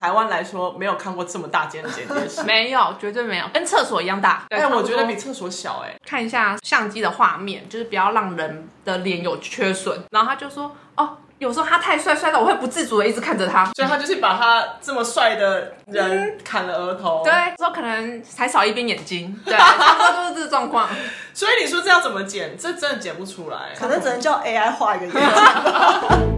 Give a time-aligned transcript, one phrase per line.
[0.00, 4.44] 台湾来说，没有看过这么大间的剪接室，没有，绝对没有，跟厕所一样大。
[4.48, 5.96] 但我觉得比厕所小哎。
[6.06, 10.04] 看一下相机的画面，就是不要让人的脸有缺损。
[10.10, 13.64] 然后他就说，哦，有时候他太帅，帅到我会不自主的一直看着他。
[13.74, 17.22] 所以他就是把他这么帅的人砍了额头。
[17.24, 19.36] 对，说可能才少一边眼睛。
[19.44, 20.88] 对， 差不多就是这状况。
[21.34, 22.56] 所以你说这要怎么剪？
[22.56, 26.37] 这真的剪不出来，可能只能叫 AI 画一个样我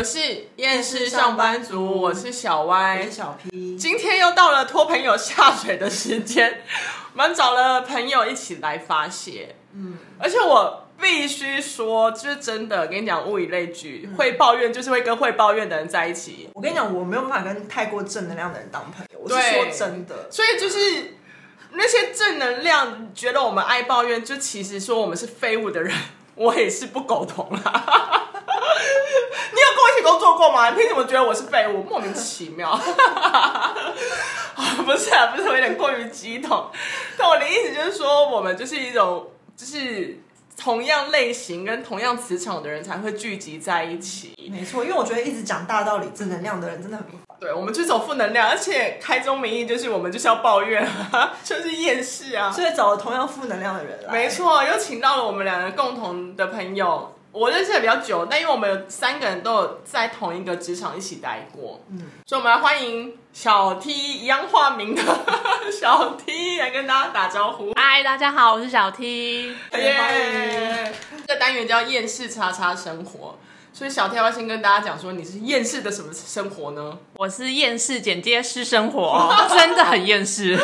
[0.00, 3.76] 们是厌世上班族，我是小歪，我是小 P。
[3.76, 6.62] 今天又到了拖朋友下水的时间，
[7.12, 9.56] 我们找了朋友一起来发泄。
[9.74, 16.48] 嗯，而且我必须说，就是真的，跟你讲，物以类聚，嗯、会抱怨就是会跟会抱怨的人在一起。
[16.54, 19.20] 我跟你讲，我没有办法跟太过正能量的人当朋友。
[19.20, 21.18] 我是说真的，所以就是
[21.72, 25.94] 那些正能量觉得我们爱抱怨，就其实说我们是废物的人，
[26.36, 28.28] 我也是不苟同啦。
[30.02, 30.70] 工作过吗？
[30.72, 31.82] 凭什么觉得我是废物？
[31.88, 32.78] 莫名其妙。
[34.84, 36.70] 不是啊，不是，我有点过于激动。
[37.16, 40.20] 但我的意思就是说，我们就是一种，就是
[40.58, 44.34] 同样类型跟同样磁场的人才会聚集在一起。
[44.50, 47.14] 没错，因为我觉得一直讲大道理、正能量的人真的很烦。
[47.38, 50.86] 对，我们就走负能量，而且开宗明义就是我们就是要抱怨，
[51.42, 52.50] 就是厌世啊。
[52.50, 54.12] 所以找了同样负能量的人来。
[54.12, 57.14] 没错，又请到了我们两个共同的朋友。
[57.32, 65.02] 我认识的比较久，但因为我们有三个人都有在同一个职场一起待过，嗯，所以我们来欢迎小 T 一样化名的
[65.70, 67.72] 小 T 来跟大家打招呼。
[67.76, 70.92] 嗨，大家好，我是小 T，耶！Yeah,
[71.28, 73.38] 这个单元叫厌世叉叉生活，
[73.72, 76.98] 所以小 T 要先跟大家讲说你是厌世的什么生活呢？
[77.14, 80.58] 我是厌世剪接师生活，真的很厌世。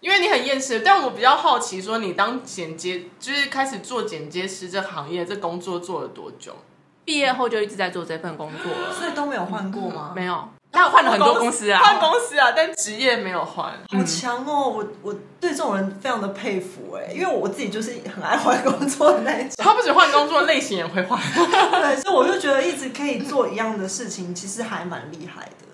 [0.00, 6.56] 因为你很厌世，但我比较好奇，说你当剪接，就是开始做剪接师这行业，这工作做了多久？
[7.04, 10.12] 毕业后就一直在做这份工作了， 所以都没有换过吗？
[10.12, 13.72] 嗯、没有，他换了很多公司啊，换公司啊，但职业没有换。
[13.90, 19.52] 好强哦，我我对这种人非常的佩服哎，因为我自己就是很爱换工作的那一种。
[19.58, 21.20] 他不止换工作类型也会换，
[21.82, 25.66] 对，所以我就觉得一直可以做一样的事情，其实还蛮厉害的。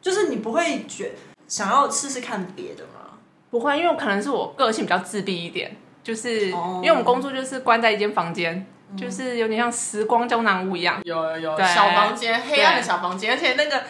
[0.00, 1.12] 就是你不会觉
[1.48, 3.05] 想要试试看别的吗？
[3.50, 6.76] 不会，因为我可能是我个性比较自闭一点，就是、oh.
[6.76, 13.82] 因为我们工作就是关在一间房间，嗯、就是有点像时光胶囊屋一样，有有有对小房间，黑暗的小房间，而且那个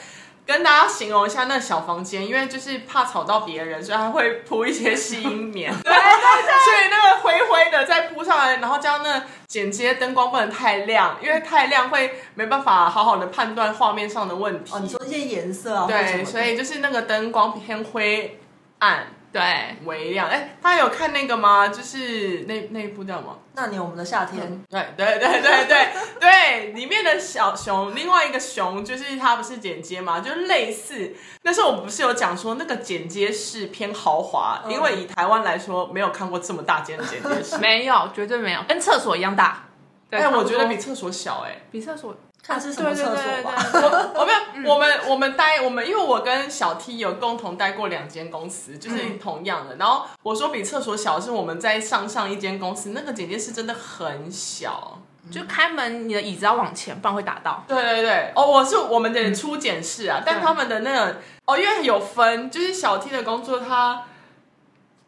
[0.47, 14.73] 跟大家形容一下那个小房间，因为就是怕吵到别人，所以还会铺一些吸音棉， 对对对，所以那个灰灰的再铺上来，然后这样那剪接灯光不能太亮，因为太亮会没办法好好的判断画面上的问题。
[14.75, 15.87] 哦，你说一些颜色啊？
[15.89, 18.39] 对，所以就是那个灯光偏灰
[18.79, 19.09] 暗。
[19.37, 20.29] 对，微亮。
[20.29, 21.69] 哎，他有看那个吗？
[21.69, 23.39] 就是那那一部叫什么？
[23.55, 24.65] 那年我们的夏天。
[24.69, 25.89] 对对对对对
[26.19, 30.21] 对，里面的小熊，另外一个熊就是他不是剪接吗？
[30.21, 31.15] 就类似。
[31.43, 39.65] 那时候我们不是有讲说那个剪接是偏豪华，因为以台湾来说，没有看过这么大间的剪接室， 没有，绝对没有，跟厕所一样大。
[40.09, 42.17] 但我觉得比厕所小，哎，比厕所。
[42.47, 43.55] 看是什么厕所吧？
[44.15, 49.75] 我我没有，我们我们待我们，因为我跟小 T 有共同待过两间公司，就是同样的。
[49.77, 54.99] 然后我说比厕所小，是我们在上上一间公司，那个剪接室真的很小，
[55.31, 57.65] 就开门你的椅子要往前，不然会打到。
[57.67, 64.05] 对对对，哦，我是我们的初检室啊，但他们的那个哦，因为有分，就是小 T 的工作他。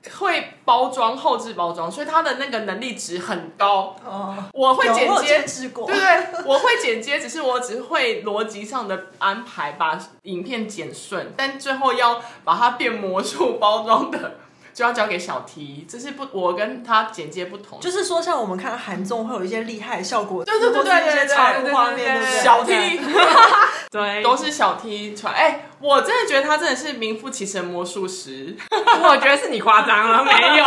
[0.08, 3.96] 会包装后置包装，所以他的那个能力值很高。
[4.04, 5.44] 哦，我会剪接，
[5.86, 14.34] 对对，我会剪接，只是我只会逻辑上的安排，把影片剪顺，但最后要把它变魔术包装的。
[14.78, 23.00] 就要交给小 T，这是不我跟他简介不同，就是说像我们看韩综会有一些厉害的效果，对对对对对，插入画面的小 T，
[23.90, 25.34] 对， 都是小 T 传。
[25.34, 30.64] 哎，我真的觉得他真的是名副其实的魔术师， 我觉得是你夸张了，没有，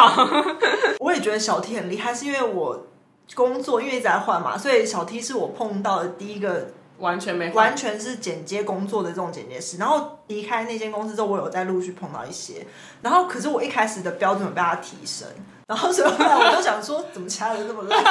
[0.99, 2.87] 我也觉得小 T 很厉害，是因为我
[3.33, 6.67] 工作因为一直在换嘛，所以小 T 是我碰到的第一个。
[7.01, 9.77] 完全没，完全是剪接工作的这种剪接师。
[9.77, 12.65] 然后离开那间公司之后，我有在陆续碰到一些。
[13.01, 15.27] 然后，可是我一开始的标准被他提升，
[15.67, 18.01] 然后所以后来我就想说，怎么其他人这么烂？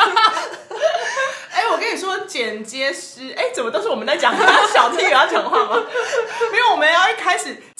[1.52, 4.34] 哎，我跟你说，剪接师，哎，怎么都是我们在讲？
[4.72, 5.76] 小 T 也要讲话吗？
[6.52, 6.99] 因为我们要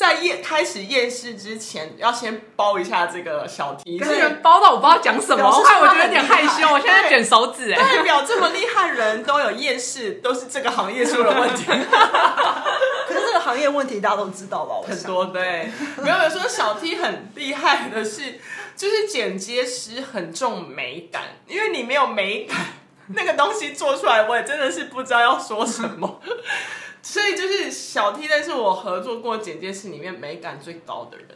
[0.01, 11.67] 在夜开始夜市之前，要先包一下这个小 T，可是包到我不知道讲什么，我看我觉得有点害羞， 我现在卷手指，哎，代表这么厉害人都有夜市，都是这个行业出了问题。
[11.67, 14.77] 可是这个行业问题大家都知道吧？
[14.89, 18.41] 很多对，没有人说小 T 很厉害的是，
[18.75, 22.57] 就是剪接师很重美感，因为你没有美感。
[23.13, 26.23] 那个东西做出来，我也真的是不知道要说什么。
[27.03, 31.27] 所以就是小 T，但是我合作过剪接师里面美感最高的人。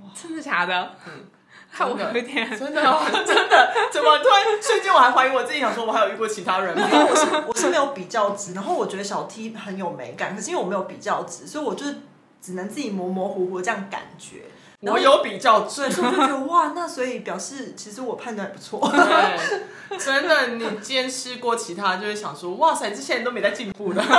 [0.00, 0.96] 哇，真的假的？
[1.06, 1.24] 嗯，
[1.70, 2.80] 害我有一点真的
[3.26, 6.88] 真的，怎么突然瞬间我还怀疑我自己，想说我还有遇过其他人吗？
[6.90, 11.96] 我是我是没有比较值，然后我觉得小 T 很有美感，可是因为我没有比较值，所以我就是
[12.40, 14.42] 只能自己模模糊糊这样感觉。
[14.86, 18.80] 我有比较值，所以我就觉得哇，那所以表示其实我判断还不错。
[18.90, 24.02] 对，真的，你见识过其他，就会想说哇塞，这些人都没在进步的。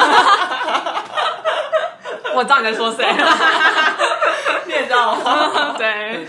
[2.35, 3.05] 我知道你在说谁，
[4.67, 5.17] 你也知道？
[5.77, 6.27] 对。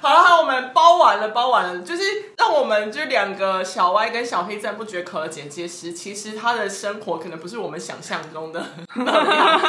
[0.00, 2.02] 好了，好，我们包完了，包完了，就是
[2.36, 8.62] 让我们就两个小歪跟小黑赞不绝口的剪接师，其实他的生活可能不是我们想象中的
[8.94, 9.60] 那样，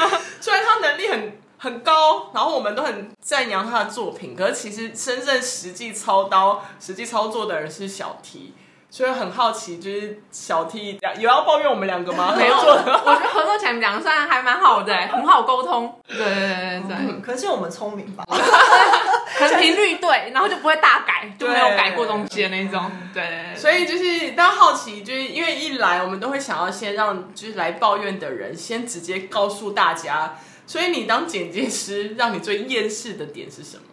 [0.42, 1.38] 虽然他能力很。
[1.66, 8.54] 很高，然后我们都很赞扬他的作品，可是其实真正实际操刀、实际操作的人是小 T，
[8.92, 12.36] 所以很好奇，就是小 T 有要抱怨我们两个吗？
[12.38, 16.00] 没有， 我觉得合作起来两算还蛮好的，很好沟通。
[16.08, 18.24] 对对对对对，嗯、可是我们聪明吧，
[19.36, 22.92] 可能频率对，然后就不会大改，就没有改过东西的那种。
[23.12, 30.36] 对，对，对，所以就是大家好奇，就是因为一来我们都会想要先让就是来抱怨的人先直接告诉大家。
[30.68, 33.84] 所以你当剪接师，让你最厌世的点是什么？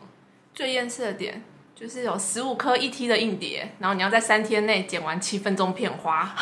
[0.55, 1.43] 最厌世的点
[1.75, 6.35] 就是有十五颗一 T 的硬碟，然后你要在三天内剪完七分钟片花，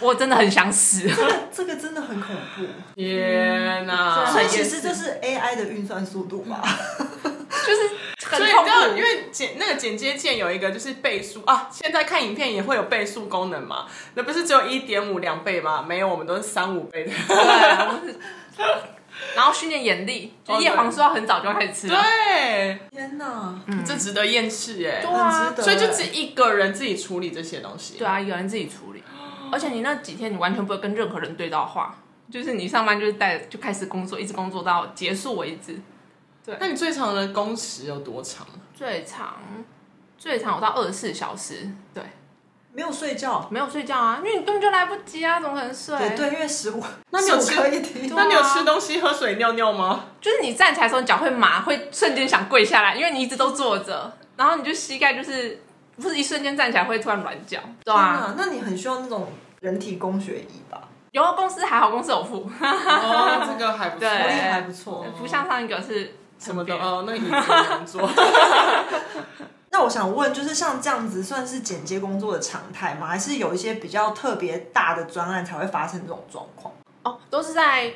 [0.00, 1.02] 我真的很想死。
[1.02, 2.64] 这个这个真的很恐怖，
[2.94, 4.24] 天哪！
[4.32, 6.62] 所以其实这是 AI 的运算速度吧？
[7.66, 13.86] 就是很痛苦，因为剪那个剪接键有一个就是倍速啊，现在看影片也会有倍速功能嘛？
[14.14, 15.84] 那不是只有一点五两倍吗？
[15.86, 17.12] 没有，我们都是三五倍的。
[18.56, 18.64] 对
[19.36, 21.88] 然后训练眼力，就叶黄素要很早就开始吃。
[21.88, 27.98] 对，天哪，嗯、这值得厌世哎，对啊，所以就只一个人自己处理这些东西。
[27.98, 29.02] 对啊，一个人自己处理，
[29.52, 31.96] 而且你那几天你完全不会跟任何人对到话，
[32.30, 35.80] 就是你上班就是带就开始工作，一直工作到结束为止。
[36.44, 38.46] 对，那你最长的工时有多长？
[38.74, 39.36] 最长，
[40.16, 41.70] 最长有到二十四小时。
[41.92, 42.02] 对。
[42.72, 45.96] 没有睡觉，没有睡觉啊，因为你根本就来不及啊，怎么可能睡？
[45.98, 47.54] 对对，因为十五，那你有吃？
[48.14, 50.04] 那你有吃东西、喝水、尿尿吗？
[50.20, 55.62] 就是你站起来的时候，你脚会麻，会瞬间想跪下来，因为你一直都坐着，然后你就膝盖就是
[55.96, 59.26] 不是一瞬间站起来会突然软脚，对啊，那你很需要那种
[59.60, 60.82] 人体工学椅吧？
[61.12, 62.48] 有啊，公司还好，公司有付。
[62.60, 64.08] 哦，这个还不错，对，
[64.50, 68.02] 还不错，不像上一个是什么的哦，那个椅子难坐。
[69.88, 73.06] 那我想问，就是像这样子，算是剪接工作的常态吗？
[73.06, 76.74] 还是有一些比较特别大的专案才会发生这种状况？
[77.04, 77.90] 哦，都是在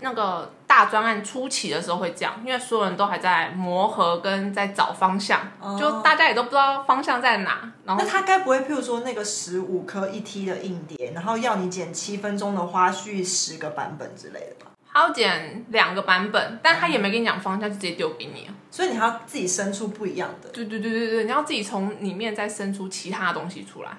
[0.00, 7.72] 那个大专案初期的时候会这样，因为所有人都还在磨合跟在找方向，哦、就大家也都不知道方向在哪。
[7.84, 14.69] 然后那他该不会，譬如说那个十五颗一 T 的硬碟，然后要你剪七分钟的花絮十个版本之类的吧？
[14.92, 20.48] 他要剪两个版本，但他也没跟你讲方向，就直接丢给你，所以你还要自己生出不一样的。
[20.50, 23.90] 对对对对对，你要自己从里面再生出其他的东西出来。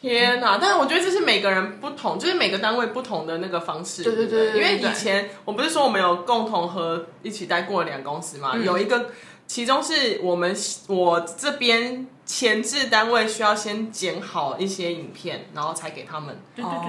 [0.00, 0.58] 天哪！
[0.60, 4.04] 但是我觉得这是每个人不同，就是每个单位不同的那个方式。
[4.04, 9.10] 对对对，对，因为以前我不是说我们有共同和一起待过两个公司嘛，嗯、有一个。
[9.48, 10.54] 其中是我们
[10.88, 16.38] 我这边前置单位需要先剪好一些影片，然后才给他们，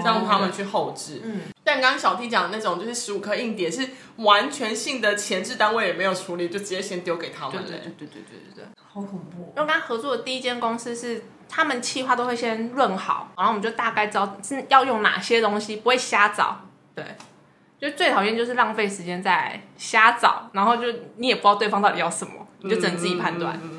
[0.03, 1.21] 让他们去后置。
[1.23, 3.87] 嗯，但刚刚小 T 讲的那种，就是十五颗硬碟是
[4.17, 7.63] 完全性的前置单位也没有处理，就直接先丢给他们。
[7.63, 9.53] 对对对对对对对，好恐怖。
[9.55, 16.65] 因为跟他合作的第一间公司是，他们企划都会先润好，然后我们就大概知道是要用哪些东西，不会瞎找。
[16.93, 17.05] 对。
[17.79, 23.57] 就最讨厌就是浪费时间在瞎找，然后就你也不知道对方到底要什么，你就只能自己判断。
[23.63, 23.78] 嗯、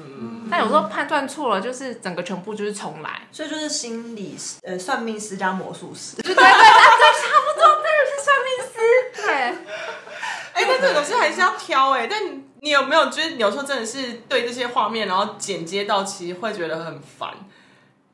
[0.50, 3.22] 但有时候判断错了，就是整个全部就是重来。
[3.30, 6.16] 所以就是心理呃算命师加魔术师。
[6.16, 6.52] 对 对对，对差
[7.40, 8.74] 不多，真的是算命师。
[9.26, 9.32] 对。
[10.52, 12.06] 哎、欸，但这种事还是要挑哎。
[12.06, 12.20] 但
[12.60, 17.30] 你有没有觉得有时候真的是对这些画面，然后剪接到其实会觉得很烦，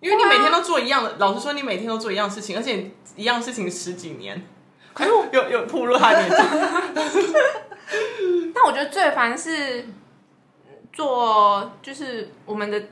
[0.01, 1.17] 因为你每天都做一样的。
[1.19, 4.47] 老实说，你每天都做一样事情，而且一样事情十几年。
[4.93, 6.37] 可是我 有有暴露他年纪，
[8.55, 9.89] 但我觉得最烦是
[10.97, 12.83] 做就是我们的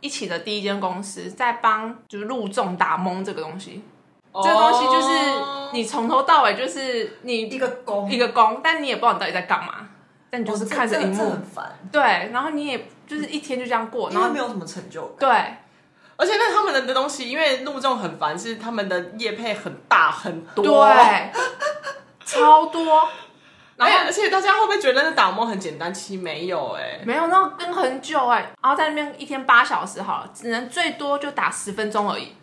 [0.00, 3.84] 一起的第一间公司在帮就是陆众打蒙这个东西，
[4.32, 9.88] 哦、这个东西就是你从头到尾就是你一个工一个工，但你也不知道你到底在干嘛，
[10.28, 12.02] 但你就是看着荧幕、哦、很烦，对，
[12.32, 15.54] 然后你也就是一天就这样过，然后没有什么成就感，对。
[16.16, 21.32] 而且那他们的的东西，因为录众很烦，是他们的业配很大很多，对，
[22.24, 23.08] 超多。
[23.88, 25.92] 然后，而且大家会不会觉得那打磨很简单？
[25.92, 28.52] 其实没有哎、欸，没有，那跟很久哎、欸。
[28.62, 32.34] 然后在那边一天八小时好了，只能最多就打十分钟而已。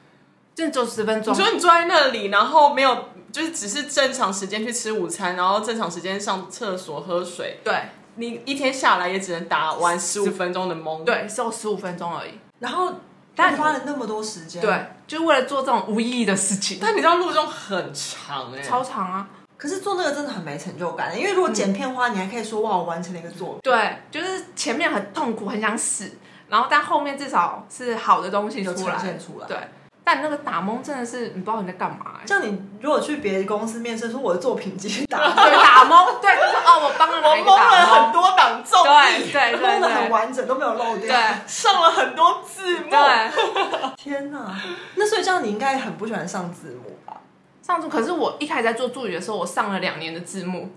[0.56, 1.34] 真的只有十分钟。
[1.34, 7.60] 你说你坐在那里，然后没有，就是只是正常时间去吃午餐，然后正常时间上厕所喝水。
[7.64, 7.74] 对，
[8.16, 11.06] 你一天下来也只能打完十五分钟的梦。
[11.06, 12.32] 对，只有十五分钟而已。
[12.60, 12.94] 然后，
[13.34, 16.78] 但花了那么多时间，对，就是为了做这种无意义的事情。
[16.82, 19.30] 但你知道路中很长哎、欸，超长啊！
[19.60, 23.60] 可是做那个真的很没成就感，因为如果剪片花，嗯、你还可以说哇，我完成了一个作品。
[23.62, 26.10] 对，就是前面很痛苦，很想死，
[26.48, 29.46] 然后但后面至少是好的东西出来，现出来。
[29.46, 29.58] 对。
[30.02, 32.26] 但那个打蒙真的是你不知道你在干嘛、欸。
[32.26, 42.90] 像你如果去别的公司面试，说我的作品集去打，对打蒙，对，就是哦，我帮了我蒙了很多档综艺，对对 蒙的很完整，都没有漏掉，对，上了很多字幕。
[42.90, 43.32] 对，
[43.98, 44.60] 天哪！
[44.96, 47.22] 那所以这样你应该很不喜欢上字幕吧？
[47.62, 50.72] 上字，可是我一开始在做助理的时候，我上了两年的字幕。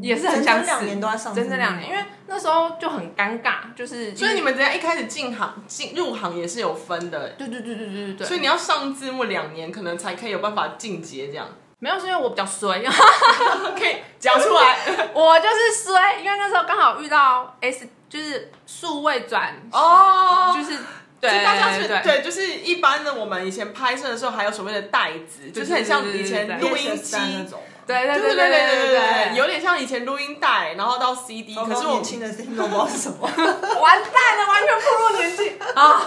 [0.00, 11.48] 也是很想死，两年都在上，整整两年，因为那时候就很尴尬，就是所以你们等下一开始进行进入行也是有分的，对对对对对对，所以你要上字幕两年，可能才可以有办法进阶这样。
[11.80, 12.80] 没有，是因为我比较衰，
[13.74, 14.76] 可以讲出来，
[15.14, 20.78] 我就是衰，因为那时候刚好遇到 S，就是数位转哦，就是
[21.20, 27.60] 对大家是对，就是一般的我们以前拍摄的时候还有所谓的袋子，就是很像以前录音机那种。
[27.88, 28.98] 对对对对对对
[29.30, 35.52] 对，有点像以前录音带，然后到 CD，可是我年轻的听众不知道是什么， 完蛋了，完全不如年纪。
[35.74, 36.06] 啊！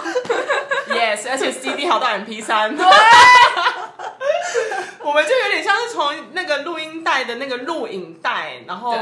[0.88, 2.76] Yes，而且 CD 好到 MP 三。
[2.76, 2.86] 对，
[5.04, 8.94] 我们就有点像是从那个录音带的那个录影带，然后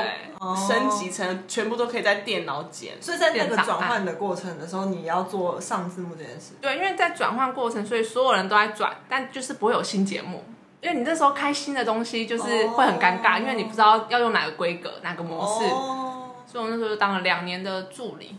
[0.69, 6.55] 升级成全部都可以在电脑剪，所以在那个转换的过程的时候，你要做上字幕这件事。
[6.61, 10.45] 对，因为在转换过程，所以所有人都在转，但就是不会有新节目。
[10.81, 13.43] 因为你这时候开新的东西，就是会很尴尬，oh.
[13.43, 16.31] 因为你不知道要用哪个规格、哪个模式，oh.
[16.47, 18.35] 所以我那时候就当了两年的助理，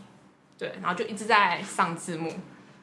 [0.58, 2.32] 对，然后就一直在上字幕，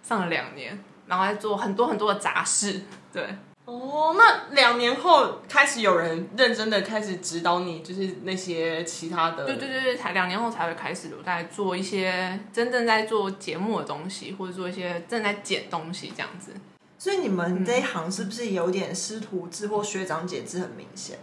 [0.01, 3.27] 上了两年，然后在做很多很多的杂事，对。
[3.69, 16.51] 哦，oh, 那两年后开始有人认真的开始指导你，就是那些其他的，对对对对，才两年后才会开始有在做一些真正在做节目的东西，或者做一些正在剪东西这样子。
[16.97, 21.19] 所以你们这一行是不是有点师徒制或学长姐制很明显？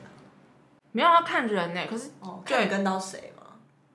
[0.92, 3.42] 没有要看人呢、欸，可是哦，看你跟到谁吗？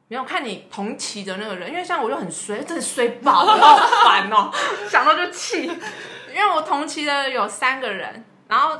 [0.09, 4.51] 没有看你同期的那个人，因为像我就很衰，真的衰爆了，好烦哦，
[4.89, 5.71] 想到就气。
[6.33, 8.77] 因为我同期的有三个人，然后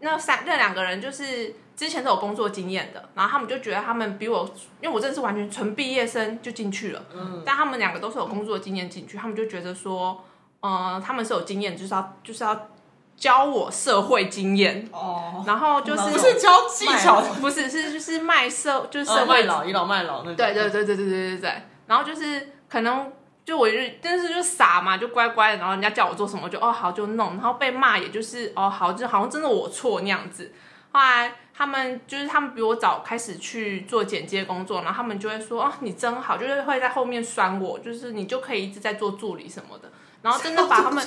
[0.00, 4.44] 那三那两个人就是之前都有工作经验的，然后他们就觉得他们比我，
[4.82, 10.22] 因为我真的是完全纯毕业生就进去了，嗯，但他们两个都是有工作经验进去，他们就觉得说。
[10.64, 12.68] 呃，他们是有经验，就是要就是要
[13.16, 14.88] 教我社会经验。
[14.92, 23.10] 哦，然后就是不是教技巧，不是是就是卖社就是社会、哦、老倚老卖老那种，对对对对对对对对，然后就是可能
[23.44, 30.52] 就我就但是就傻嘛，就乖乖的，然后人家叫我做什么就哦好就弄，然后被骂也就是哦好就好像真的我错那样子。
[30.92, 39.90] 后来他们就是他们比我早开始去做剪接工作，然后他们就会说哦你真好，就是会在后面酸我，就是你就可以一直在做助理什么的。
[40.22, 41.04] 然后真的 把他们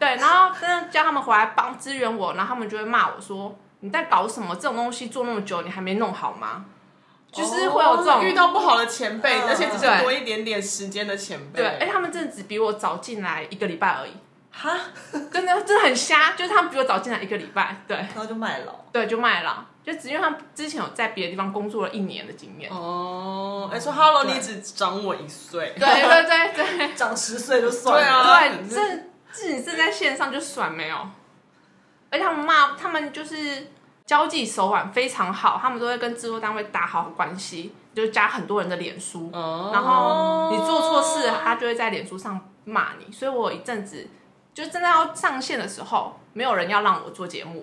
[0.00, 4.52] 对，然后真的叫他们回来帮支援我，然后他们就会骂我说：“你在搞什么？
[4.56, 6.64] 这种东西做那么久，你还没弄好吗？”
[7.30, 11.60] 就是会有这种遇到不好的前辈，而且只是多一点点时间的前辈。
[11.62, 14.12] 对，哎，他们真的只比我早进来一个礼拜而已。
[14.50, 14.76] 哈，
[15.12, 19.66] 真的真的很瞎，就是他们比我早进来一个礼拜，对，然后就卖了，对，就卖了。
[19.84, 22.70] 就只因为他们之前有在别的地方工作了一年的经验。
[22.70, 30.96] 哦，哎说 Hello，你只长我一岁，对对对对， 长十岁就算了，对啊，对，这这你是在线上就算没有，
[32.10, 33.68] 而且他们骂他们就是
[34.08, 44.08] 交际手腕非常好，他们都会跟制作单位打好关系，就加很多人的脸书，然后你做错事，他就会在脸书上骂你，所以我有一阵子
[44.54, 47.62] 就真的要上线的时候，没有人要让我做节目。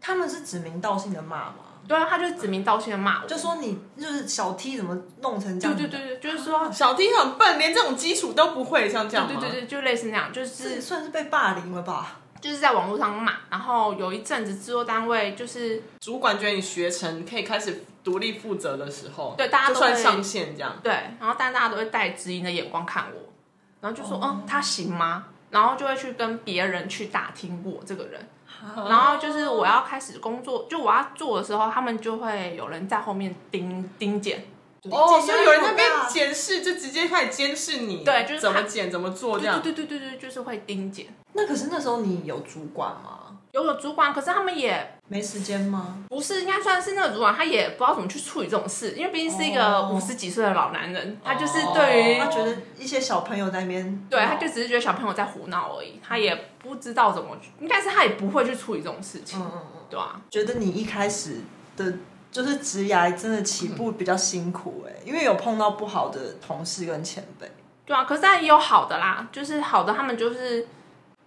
[0.00, 1.54] 他们是指名道姓的骂吗？
[1.86, 5.76] 对啊，他就指名道姓的骂我，就说你就是小 T 怎么弄成这样？
[5.76, 9.28] 对对对对，就是说小 T 很笨，连这种基础都不会，像这样。
[9.28, 12.19] 对对对，就类似那样，就是，是算是被霸凌了吧？
[12.40, 20.74] 就是在网络上骂，然后有一阵子制作单位就是主管觉得你学成可以开始独立负责的时候，对大家都会算上线这样。
[20.82, 23.32] 对，然后但大家都会带质疑的眼光看我，
[23.80, 25.26] 然后就说嗯、哦，他行吗？
[25.50, 28.28] 然后就会去跟别人去打听我这个人。
[28.76, 34.44] 然后就是我要开始工作，就我要做的时候，他们就会有人在后面盯盯检。
[34.90, 38.04] 哦，所以有人在那边检视，就直接开始监视你。
[38.04, 39.62] 对，就是怎么剪，怎么做这样。
[39.62, 41.06] 对对对对对，就是会盯剪。
[41.32, 43.18] 那可是那时候你有主管吗？
[43.52, 46.04] 有有主管，可是他们也没时间吗？
[46.08, 61.38] 不是，应该算是那个主管，他也不知道怎么去处理这种事，因为毕竟是一个五十几岁的老男人，他就是对于他觉得一些小朋友在那边，对，他就只是觉得小朋友在胡闹而已，他也不知道怎么，应该是他也不会去处理这种事情，嗯嗯嗯，对啊，觉得你一开始
[61.76, 61.92] 的。
[62.32, 67.50] 就是职涯真的起步比较辛苦哎、欸，因为有碰到不好的同事跟前辈。
[67.84, 70.64] 对啊，可是也有好的啦，就是好的他们就是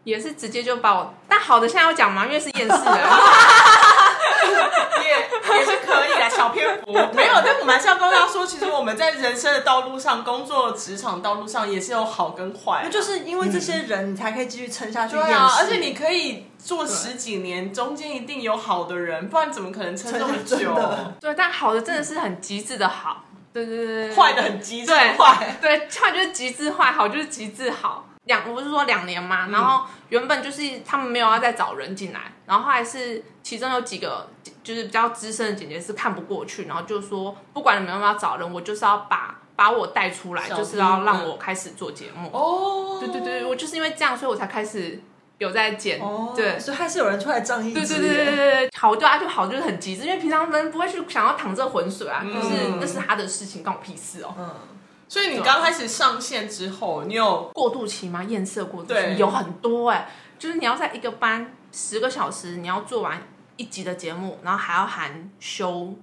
[0.04, 2.26] 也是直接就把我，但好的现在要讲吗？
[2.26, 2.78] 因为是厌世人。
[5.04, 5.10] 也
[5.58, 12.82] 也是可以啊，小篇幅没有，但我们还是要跟大家说，其实我们在人生的道路上，工作职场道路上也是有好跟坏、啊。
[12.84, 15.16] 那就是因为这些人，你才可以继续撑下去。
[15.16, 20.74] 对啊，而且你可以做十几年，中间一定有好的人，不然怎么可能撑这么久？
[21.20, 28.06] 对，但好的真的是很极致的好，对对对对，坏的很极致坏，对，坏就是极致坏，好就是极致好。
[28.26, 34.30] 两，我不是说两年嘛，然后原本就是他们没有要再找人进来，然后后来是其中有几个
[34.64, 42.30] 就是比较资深的姐姐是看不过去，然后就说不管你们要不要找人，我就是要把把我带出来，就是要让我开始做节目。
[42.32, 45.02] 哦，对对对，我就是因为这样，所以我才开始
[45.40, 46.02] 有在剪。
[46.02, 47.74] 哦，对，所以还是有人出来仗义。
[47.74, 54.34] 对对对对对对，好对啊，就好就是很极致，因为平常人不会去想要淌这浑水啊，嗯、就是那是他的事情，关我屁事哦。
[54.38, 54.50] 嗯。
[55.14, 58.24] 所以你刚开始上线之后，你有过渡期吗？
[58.24, 59.16] 厌色过渡期？
[59.16, 63.22] 有很多哎、欸，就是你要在一个班十个小时，你要做完
[63.56, 65.94] 一集的节目，然后还要含修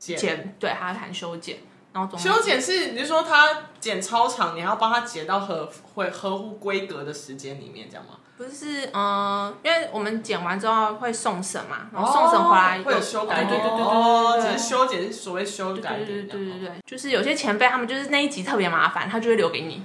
[0.00, 1.58] 剪，对，还要含修剪，
[1.92, 8.14] 然后修剪是你是说他剪超长，你还要帮他剪到合会合乎规格的时间里面，这样吗？
[8.36, 19.82] 不是，嗯，因为我们剪完之后会送审嘛，然后送审回来会有修改，对对对对对，只是修剪是所谓修改，对对对对对，就是有些前辈他们就是那一集特别麻烦，他就会留给你，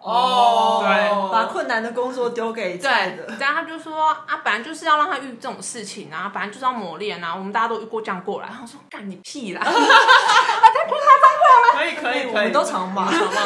[0.00, 9.78] 哦，对，把困难的工作丢给对的，然后他就说啊，本来就是要让他遇这种事情啊，本来就是要磨练啊，我们大家都遇过这样过来，他说干你屁啦，他 太
[10.88, 13.38] 夸张了，可以可以可以，我们都常骂，常骂。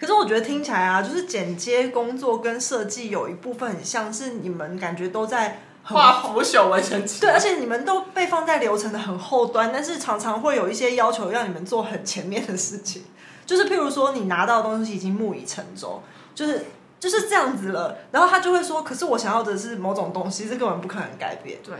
[0.00, 7.20] 可是我觉得听起来啊，就是剪接工作跟设计有一部分很像是你们感觉都在画腐朽为神奇。
[7.20, 13.04] 对，而且你们都被放在流程的很后端，但是常常会有一些要求让你们做很前面的事情。
[13.44, 16.02] 就是譬如说，你拿到的东西已经木已成舟，
[16.34, 16.64] 就是
[16.98, 21.74] 就是这样子了，然后他就会说：“可是我想要的是某种东西，这根本不可能改变。”对。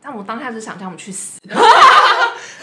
[0.00, 1.40] 但我当下是想叫我们去死。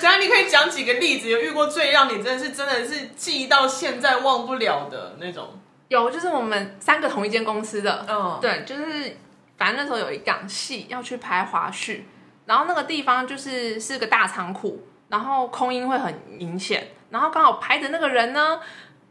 [0.01, 0.19] 怎样？
[0.19, 1.29] 你可以讲几个例子？
[1.29, 5.59] 有遇过最让你真的是真的是记到现在忘不了的那种？
[5.89, 8.05] 有，就是我们三个同一间公司的。
[8.09, 9.17] 嗯，对，就是
[9.57, 12.01] 反正那时候有一档戏要去拍华絮，
[12.45, 18.59] 然后那个地方就是是个大仓库，然后空音会很明显，然后刚好拍的那个人呢，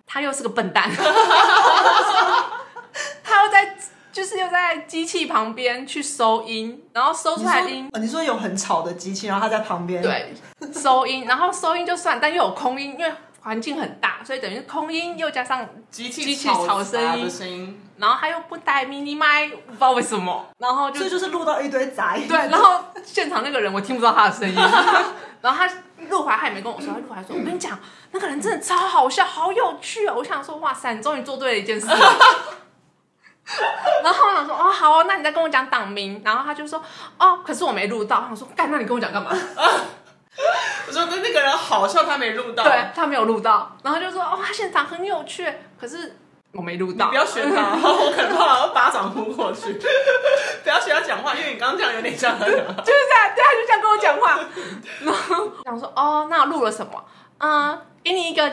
[0.06, 0.90] 他又是个笨蛋，
[3.22, 3.76] 他又在。
[4.12, 7.86] 就是又在机器旁边去收音，然后收出来音。
[7.86, 10.34] 你说，你说有很吵的机器，然后他在旁边对
[10.72, 22.28] 收音， 然后收音就算，但又有空音，因为环境很大，所以等于空音又加上机器吵声音，声音，然后他又不带 mini 麦，不知道为什么，然后就这就是录到一堆杂音。
[22.28, 24.54] 对，然后现场那个人我听不到他的声音，
[25.40, 25.72] 然后他
[26.10, 27.78] 录回来他也没跟我说，他录回来说，我跟你讲，
[28.10, 30.14] 那个人真的超好笑，好有趣哦！
[30.18, 31.86] 我想说，哇塞，你终于做对了一件事。
[34.02, 36.82] 然后我想说哦好哦，那你再跟我讲党名，然后他就说
[37.18, 38.24] 哦，可是我没录到。
[38.28, 39.30] 他说干，那你跟我讲干嘛？
[40.86, 43.76] 我说那那个人好像，他没录到，对他没有录到。
[43.82, 46.16] 然后就说哦，他现场很有趣，可是
[46.52, 47.06] 我没录到。
[47.06, 49.74] 你不要学他， 我可怕，我巴掌呼过去。
[50.62, 52.38] 不要学他讲话，因为你刚刚这样有点像。
[52.38, 52.74] 就是这样，
[53.34, 54.38] 对，他就这样跟我讲话。
[55.00, 57.04] 然后想说哦，那我录了什么？
[57.38, 58.50] 嗯，给你一个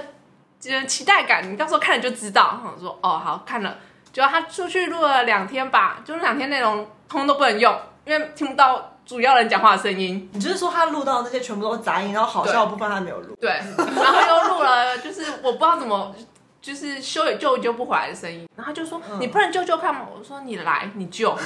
[0.87, 2.59] 期待感，你到时候看了就知道。
[2.75, 3.77] 我说哦，好看了。
[4.17, 6.77] 就他出去录了两天吧，就那两天内容
[7.07, 10.27] 通通都不能用，因为听不到主要人讲话的声音。
[10.33, 13.35] 你就是说他录到那些全部都是杂音，然后好笑的部分他没有录。
[13.39, 16.15] 对，然后又录了，就是我不知道怎么，
[16.59, 18.49] 就是修也救也救不回来的声音。
[18.55, 21.37] 然后他就说：“嗯、你不能救救看吗？”我说：“你来，你救。”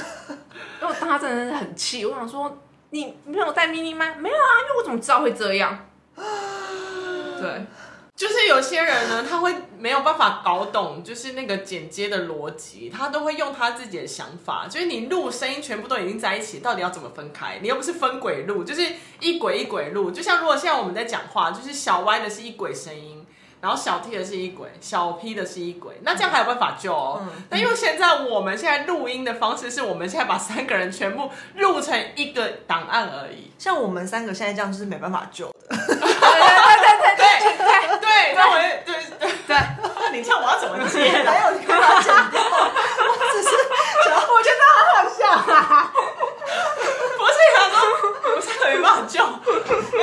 [0.80, 2.56] 因为我当他真的是很气，我想说
[2.88, 4.14] ：“你没有带咪咪吗？
[4.16, 5.78] 没有啊，因为我怎么知道会这样？”
[6.16, 7.66] 对。
[8.22, 14.68] 就是有些人呢，他会没有办法搞懂，就是那个剪接的逻辑，他都会用他自己的想法。
[14.70, 17.58] 就是你录声音全部都已经在一起，到底要怎么分开？
[17.60, 18.86] 你又不是分轨录，就是
[19.18, 20.12] 一轨一轨录。
[20.12, 23.26] 就像如果现在我们在讲话，就是小歪的是一轨声音，
[23.60, 27.22] 然后小 T 的是一轨，小 P 的是一轨，那这样还有办法救哦。
[27.24, 33.50] 嗯、但因为现在我们现在录音的方式是我们现在把三个人全部录成一个档案而已。
[33.58, 35.76] 像我们三个现在这样就是没办法救的。
[38.32, 39.56] 对，那我也对对对，
[40.12, 41.10] 你叫我要怎么接？
[41.24, 42.40] 还有你干嘛剪掉？
[42.42, 43.48] 我只是，
[44.32, 45.20] 我觉得好好笑
[45.54, 45.92] 啊。
[49.08, 49.20] 救。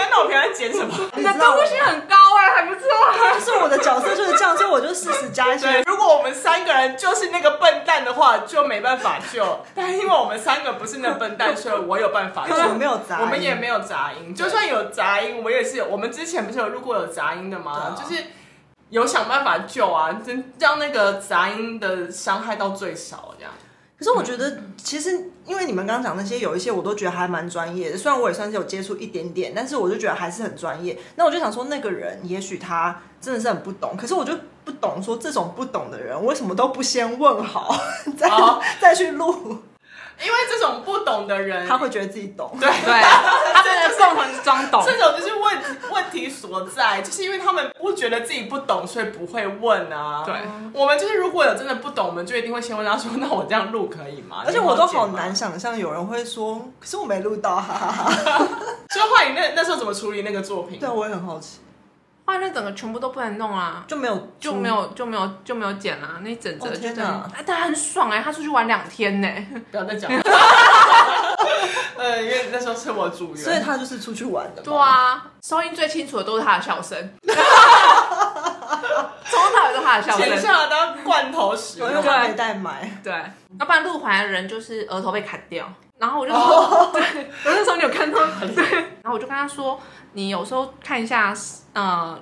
[0.09, 0.93] 那我平常在剪什么？
[1.15, 2.81] 你的攻击性很高哎，还不错。
[3.33, 5.81] 就是我的角色就是这样，所以我就适时加一些。
[5.85, 9.65] 如果我们三个人就是那个笨蛋的话，就没办法救。
[9.73, 12.55] 但因为我们三个不是那笨蛋，所以我有办法救。
[12.55, 14.35] 我没有杂音，我们也没有杂音。
[14.35, 15.83] 就算有杂音，我也是。
[15.83, 17.71] 我们之前不是有录过有杂音的吗？
[17.71, 18.23] 啊、就是
[18.89, 23.51] 有想办法救啊，真让那个杂音的伤害到最少，这样。
[23.99, 27.97] 可是我觉得，其实因为你们刚刚讲那些，有一些我都觉得还蛮专业的。
[27.97, 30.97] 虽然我也算是有接触一点点，但是我就觉得还是很专业。
[31.17, 34.33] 那我就想说，那个人也许他真的是很不懂，可是我就
[34.63, 37.75] 不懂说这种不懂的人为什么都不先问好，
[38.17, 39.57] 再、哦、再去录。
[40.21, 42.51] 因为这种不懂的人，他会觉得自己懂。
[42.59, 44.83] 对对，他真的共同装懂。
[44.85, 45.57] 这种就是问
[45.91, 50.23] 问题所在，就是因为他们不觉得自己不懂，所以不会问啊。
[50.25, 50.35] 对，
[50.73, 58.47] 我们就是如果有真的不懂，我们就一定会先问他说：“那我这样录可以吗？”而且我都好难想象有人会说：“可是我没录到。”哈哈哈。
[58.93, 60.79] 就后来你那那时候怎么处理那个作品？
[60.79, 61.59] 对，我也很好奇。
[62.29, 67.27] 后来那整个全部都不能弄啊，就没有就没有就没有就没有剪啊，那一整整就这样。
[67.35, 69.27] 哎，但很爽哎，他出去玩两天呢。
[69.71, 70.21] 不要再讲了。
[71.97, 74.61] 呃，因为那时候是我组员，所以他就是出去玩的。
[74.61, 76.95] 对啊，收音最清楚的都是他的笑声。
[77.23, 77.35] 从
[79.41, 80.29] 头到尾都是他的笑声。
[80.29, 82.87] 剪下来当罐头使用，因为他没带买。
[83.03, 83.11] 对，
[83.59, 85.67] 要不然路环的人就是额头被砍掉。
[85.99, 87.01] 然后我就说， 对，
[87.45, 88.17] 我那时候你有看到？
[88.55, 88.63] 对。
[89.03, 89.79] 然后我就跟他说。
[90.13, 91.31] 你有时候看一下，
[91.71, 92.19] 呃，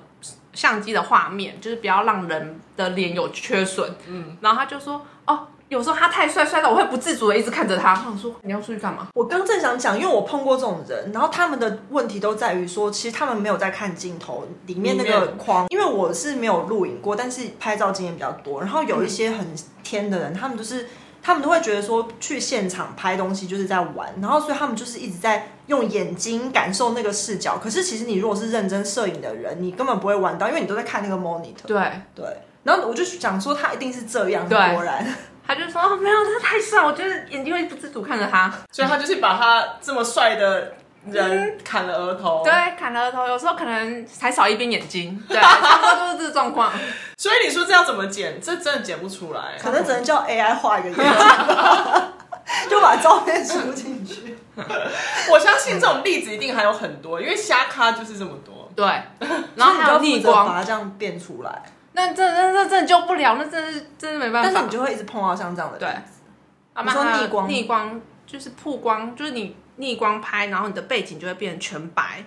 [0.52, 3.90] 相机的画面，就是不要让人的脸有缺损。
[4.06, 7.92] 嗯，然后他就说，哦，有时候他太帅，帅到我会不自主的一直看着他。
[7.92, 9.06] 我想说，你要出去干嘛？
[9.14, 18.60] 我刚正想讲，因为我碰过这种人，然后他们的问题都在于说，其实他们没有在看镜头里面那个框，因为我是没有录影过，但是拍照经验比较多。
[18.60, 19.46] 然后有一些很
[19.82, 20.86] 天的人，他们就是。
[21.28, 27.58] 他们都会觉得说，去现场拍东西就是在玩，然后所以他们就是一直在用眼睛感受那个视角。
[27.58, 31.66] 可是其实你如果是认真摄影的人，你根本不会玩到，因为你都在看那个 monitor。
[31.66, 31.78] 对
[32.14, 32.24] 对。
[32.62, 34.48] 然后我就想说，他一定是这样。
[34.48, 35.06] 果然，
[35.46, 40.72] 他就说：“哦，没有，他太帅，我觉得眼睛会不自主看着他。”所以他就是把他这么帅的
[41.10, 42.42] 人砍了额头。
[42.44, 45.22] 对，砍了额头，有时候可能才少一边眼睛。
[45.28, 46.72] 对，差不多就是这个状况。
[47.16, 48.40] 所以你说这要怎么剪？
[48.40, 51.04] 这真的剪不出来，可能只能叫 AI 画一个眼睛，
[52.70, 54.38] 就把照片输进去。
[55.30, 58.70] 我相信这种例子一定还有很多，因为瞎咖就是这么多。
[58.74, 58.86] 对，
[59.56, 61.62] 然后还有逆光，把它这样变出来。
[61.92, 64.50] 那这、那、这真的救不了，那真是真的没办法。
[64.52, 65.78] 但是你就会一直碰到像这样的。
[65.78, 65.88] 对。
[66.80, 72.24] 你说逆光，逆光就是曝光，就是你逆光拍，然后你的背景就会变成全白。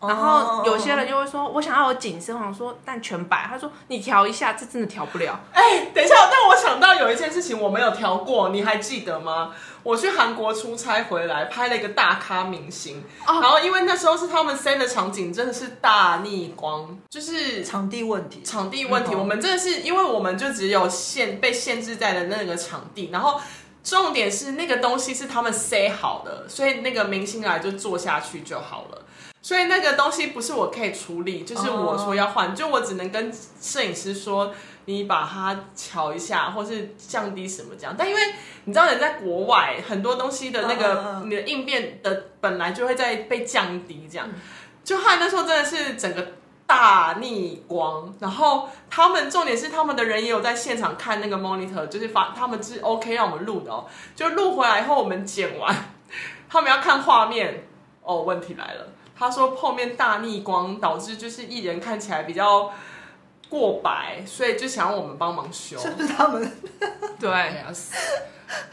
[0.00, 3.46] 然后有些人就会说，我想要有景深，我想说，但全白。
[3.48, 5.38] 他说，你调一下，这真的调不了。
[5.54, 9.52] 哎，等一下，但我想到有一件事情我没有调过，你还记得吗？
[9.84, 18.42] 我去韩国出差回来，拍了一个大咖明星，哦、然后因为那时候是他们 set 的场景，真的是大逆光，就是场地问题。
[18.44, 23.40] 场地问题，嗯、我们真的是因为我们就只有限被限制在了那个场地，然后
[23.82, 29.02] 重点是那个东西是他们 set 好的，所以那个明星来就做下去就好了。
[29.44, 37.92] 所以那个东西不是我可以处理，就是我说要换，就我只能跟摄影师说，你把它调一下，或是降低什么这样。
[37.98, 38.20] 但因为
[38.66, 44.28] 你知道，人在国外，很多东西的那个你的应变的本来就会在被降低这样。
[44.84, 46.34] 就害那时候真的是整个
[46.72, 53.84] 大逆光，然后他们重点是他们的人也有在现场看那个 monitor，就是发他们是 OK 让我们录的哦。
[54.16, 55.92] 就录回来以后，我们剪完，
[56.48, 57.66] 他们要看画面，
[58.02, 58.88] 哦，问题来了。
[59.14, 62.72] 他说后面大逆光导致就是艺人看起来比较
[63.50, 65.76] 过白，所以就想要我们帮忙修。
[65.78, 66.50] 是不是他们？
[67.20, 67.62] 对，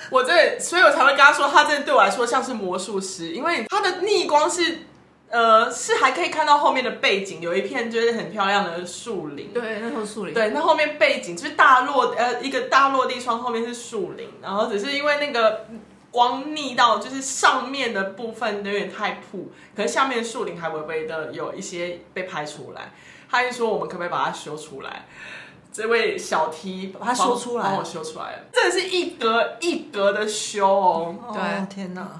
[0.10, 4.86] 我这，所以我才会跟他说，他这对我来说像是魔术师，因为他的逆光是
[5.30, 9.54] 呃是还可以看到后面的背景，有一片就是很漂亮的树林。
[9.54, 10.34] 对，那头树林。
[10.34, 15.66] 对，那后面背景就是大落呃一个大落地窗，后面是树林，然后只是因为那个。
[16.12, 22.92] 光逆到就是上面的部分有点太曝，可是下面树林还微微的有一些被拍出来。
[23.30, 25.06] 他就说我们可不可以把它修出来？
[25.72, 31.16] 这位小 T 把它修出来，帮我修出来了，真的是一格一格的修哦。
[31.32, 32.20] 对，天哪！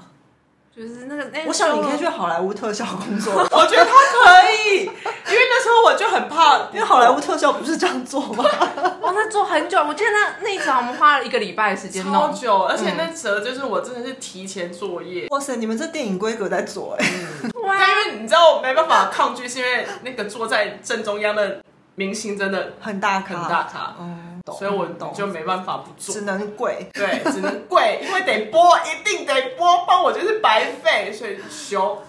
[0.80, 3.34] 就是那个，那我想你可以去好莱坞特效工作。
[3.52, 8.42] 我觉得他可以，因为那时候我就很怕，因为好莱坞特效不是这样做吗？
[9.02, 15.26] 哇，那做很久，我记得那那一场我们花了一个礼拜的时间，超久，而且那折就是我真的是提前作业。
[15.28, 17.06] 哇塞，你们这电影规格在做哎。
[17.52, 21.62] 但因为你知道我没办法抗拒，是因为那个坐在正中央的
[21.96, 23.94] 明星真的很大很大咖。
[24.46, 25.12] 所以我懂。
[25.14, 32.02] 就没办法不做，只能跪，对，只能跪，因为得播，一定得播，帮我就是白费，所以修。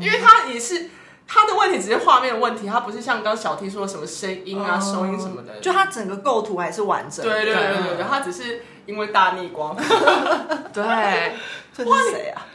[0.00, 0.90] 因为他也是
[1.28, 7.24] 他的问题，只是画面的问题，他不是像刚刚小 T 说的什么声音啊、收音什么的，就他整个构图还是完整。
[7.24, 9.76] 对对对对对，他只是因为大逆光。
[10.74, 11.34] 对，
[11.72, 12.46] 这是谁啊？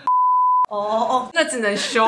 [0.67, 2.05] 哦哦，那只能修，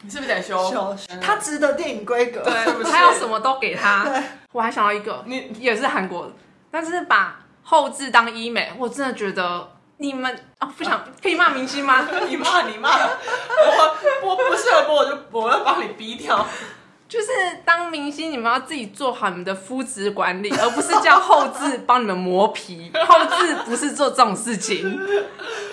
[0.00, 0.70] 你是不是得修？
[0.70, 2.40] 修，他值得电影规格。
[2.40, 2.54] 对，
[2.90, 4.10] 他要什么都给他。
[4.50, 6.32] 我还想到一个，你也是韩国的，
[6.70, 9.72] 但是把后置当医美，我真的觉得。
[10.00, 12.06] 你们啊，不想可以骂明星吗？
[12.28, 16.46] 你骂你骂，我我不适合播，我就我要帮你逼掉。
[17.08, 17.26] 就是
[17.64, 22.92] 当明星，你们要自己做好你们的肤质管理，而不是叫后置帮你们磨皮。
[23.08, 24.96] 后置不是做这种事情，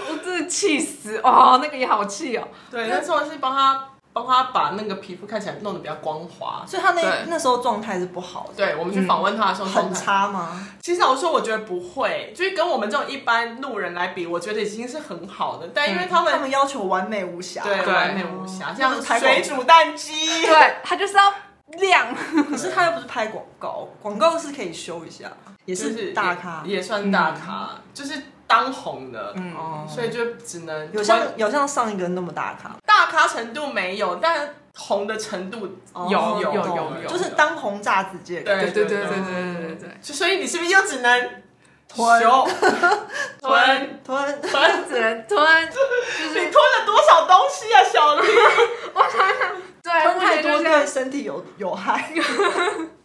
[0.10, 2.47] 我真的气死哦，那个也好气哦。
[2.71, 3.89] 对，那时候是帮他。
[4.15, 8.54] 帮他把那个皮肤看起来弄得比较光滑，所以他那那时候状态是不好的。
[8.56, 10.65] 对，我们去访问他的时候，很差吗？
[10.82, 15.69] 其实老实说，我觉得不会，就是跟我们这种一般路人来比，我觉得已经是很好的。
[15.73, 21.34] 但因为他们他们要求完美无瑕，对，完美无瑕，像水煮蛋鸡，对，他就是要
[21.80, 22.15] 亮。
[22.49, 25.30] 可是他又不是拍广告，广告是可以修一下，
[25.65, 28.13] 也是大咖，也算大咖，就是。
[28.47, 35.67] 当红的，嗯，所以就只能有像有像上一个那么大咖，大咖程度没有，但红的程度
[36.10, 38.39] 有有有有，就是当红炸子鸡。
[38.41, 41.29] 对对对对对对对，所以你是不是又只能
[41.88, 42.21] 吞。
[43.41, 44.01] 吞。
[44.03, 44.41] 吞。
[44.41, 44.41] 吞，
[44.89, 45.65] 只能吞？
[45.65, 48.27] 你吞了多少东西啊，小丽？
[48.93, 52.12] 我想想，对， 吞太多对身体有有害。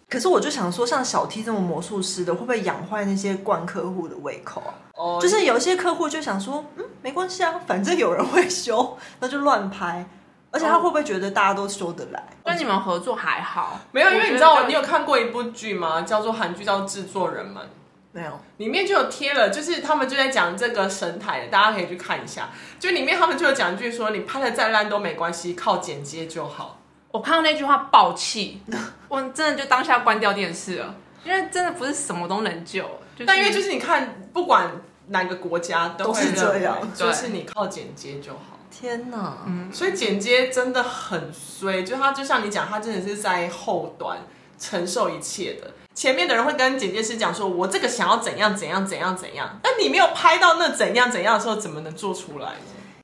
[0.09, 4.75] 可是我就想说，像小 T 这种魔术师的，会不会养坏那些惯客户的胃口啊？
[5.01, 10.07] 哦，oh, 就是有一些客户就想说，嗯，没关系啊，反正有人会修， 那就乱拍。
[10.53, 12.23] 而且他会不会觉得大家都修得来？
[12.45, 16.03] 跟你们合作还好，没有，因为你知道，你有看过一部剧吗？
[16.03, 17.63] 叫做韩剧叫《制作人们》，
[18.11, 22.51] 没有，里面就有贴了，就是他们就在讲这个神台的，大家可以去看一下。
[22.81, 26.81] 就里面他们就有讲一句说，你拍的再烂都没关系，靠剪接就好。
[27.13, 28.61] 我看到那句话爆气，
[29.09, 32.83] 我真的就当下关掉电视了，因为真的不是什么都能救。
[33.15, 34.69] 就是、但因为就是你看，不管
[35.11, 38.59] 哪个国家都是这样，就是你靠剪接就好。
[38.71, 44.19] 天哪，嗯，所以剪接真的很衰，就他就像你讲，他真的是在后端
[44.59, 45.73] 承受一切的。
[45.93, 52.53] 前面的人会跟剪接师讲说，我这个想要怎样怎样怎样怎样，但你没有拍到那怎样怎样的时候，怎么能做出来？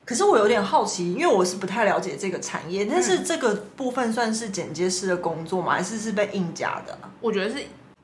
[0.04, 5.72] 可是我有点好奇，因为我是不太了解这个产业，但是这个部分算是剪接师的工作吗？
[5.72, 6.96] 还是是被硬加的？
[7.20, 7.56] 我觉得是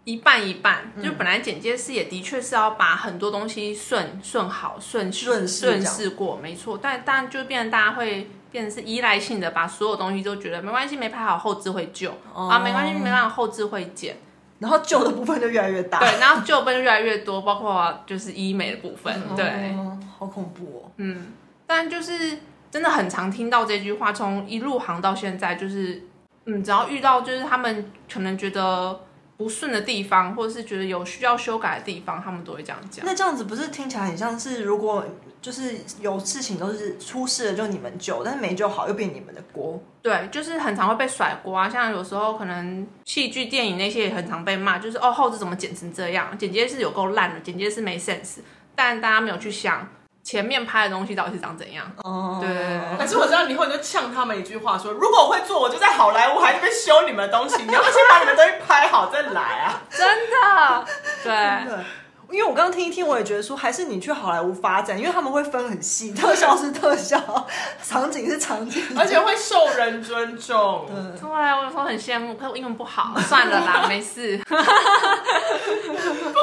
[0.05, 0.93] 一半一半。
[0.97, 6.79] 嗯、就本来剪接师也的确是要把很多东西顺顺好顺顺顺势过，没错。
[6.81, 14.17] 但但就变成大家会变成是依赖性的，把所有东西都觉得没关系，没拍好后置会救、哦、啊，没关系，没办法后置会剪，
[14.59, 15.99] 然后旧的部分就越来越大。
[15.99, 19.15] 对，然后旧的部分就越来越多，包括就是医美的部分。
[19.15, 19.75] 哦、对，
[20.19, 20.91] 好恐怖哦。
[20.97, 21.33] 嗯。
[21.65, 22.39] 但就是
[22.71, 26.03] 真的很常听到这句话，从一入行到现在，就是
[26.45, 29.01] 嗯，只要遇到就是他们可能觉得
[29.43, 33.05] 不顺的地方，或者是觉得有需要修改的地方，他们都会这样讲。
[33.05, 35.05] 那这样子不是听起来很像是，如果
[35.41, 39.83] 就是有事情都是出事了就你们救，但是没救好又变你们的锅。
[40.01, 41.69] 对，就是很常会被甩锅啊。
[41.69, 48.39] 像有时候可能戏剧、电影那些也很常被骂，就是哦后制怎么剪成这样，剪接是有够烂的，剪接是没 sense，
[48.77, 49.89] 但大家没有去想。
[50.23, 51.85] 前面拍的东西到底是长怎样？
[52.05, 52.99] 哦，对。
[52.99, 57.63] 可是我知道你会你就呛他们一句话说：如果我会做，我就在好莱坞还在修你们的东西。
[57.63, 59.83] 你要不先把你们东西拍好再来啊！
[59.91, 60.87] 真的，
[61.25, 61.85] 对。
[62.33, 67.47] 因为我刚刚听一听，我也觉得说，还是你去好莱坞发展，因为他们会分很细，特效是特效，
[67.85, 70.87] 场景是场景，而且会受人尊重。
[70.89, 74.39] 对，对，我有时候很羡慕，可是我英文不好，算了啦， 没事。
[74.39, 74.63] 不可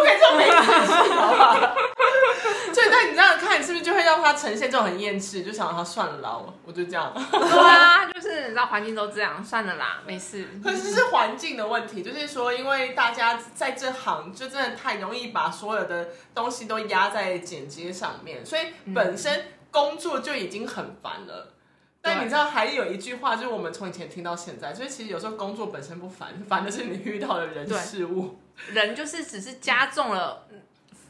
[0.05, 0.53] 以这么没事，
[1.15, 1.75] 好不好？
[2.71, 7.11] 所以，但你这样看，是不是就会让他呈现这种很厌世，就想让他算了啦，我就这样。
[7.31, 10.47] 对啊，就是你知道环境都这样，算了啦，没事。
[10.63, 18.61] 可是是环境的问题，就是说，因为大家在这行就真的太容易把所有的东西都压在剪接上面，所以
[18.93, 21.53] 本身工作就已经很烦了。
[22.01, 28.39] 但你知道，还有一句话，就是我们从以前听到现在，所以其实有时候工作本身不烦， 烦的是你遇到的人事物。
[28.71, 30.47] 人就是只是加重了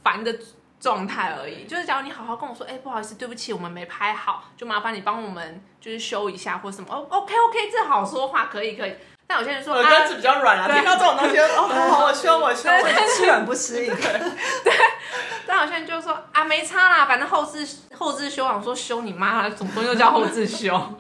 [0.04, 0.40] 烦的。
[0.80, 6.88] 状态而已，就是假如你好好跟我说，哎、欸，不好意思，对不起，我们没拍好，就麻烦你帮我们就是修一下或什么。
[6.90, 8.94] 哦，OK OK，这好说话，可以可以。
[9.30, 13.94] 但有些人说耳根子比较软啊，听到这种东西，哦，我修我修，我吃软不吃硬。
[13.96, 14.74] 对。
[15.46, 17.64] 但有些人就说啊，没差啦，反正后置
[17.96, 20.76] 后置修，我说修你妈，什么东西都叫后置修。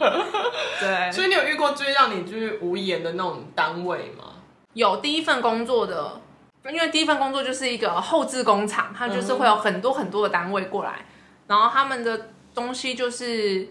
[0.79, 1.11] 对。
[1.11, 4.25] 所以你有遇过最让你就是无言的那种单位吗？
[4.73, 6.21] 有，第一份工作的。
[6.69, 11.03] 因为第一份工作就是一个后置工厂，它就是会有很多很多的单位过来，
[11.47, 13.67] 然后他们的东西就是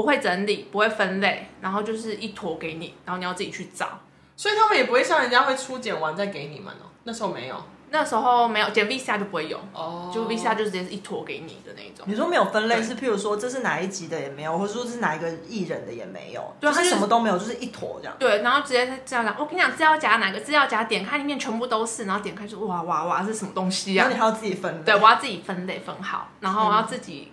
[0.00, 4.00] 不会整理，不会分类，然后就是一坨给你，然后你要自己去找。
[4.34, 6.88] 所以他们也不会像人家会初剪完再给你们哦。
[7.04, 12.06] 那时候没有，那时候没有剪 VCR 就不会有哦，就 VCR 就直接是一坨给你的那一种。
[12.08, 18.16] 你说没有分类是，譬如说这是哪一集的也没有，或者说这是哪一个艺人的也没有，对，就是什么都没有，就是一坨这样。
[18.18, 24.04] 对，然后直接这样讲，我跟你讲资料夹哪个资料夹，点开里面全部都是，然后点开就哇哇哇，是什么东西啊？
[24.04, 24.84] 然后你还要自己分类。
[24.84, 27.32] 对，我要自己分类分好，然后我要自己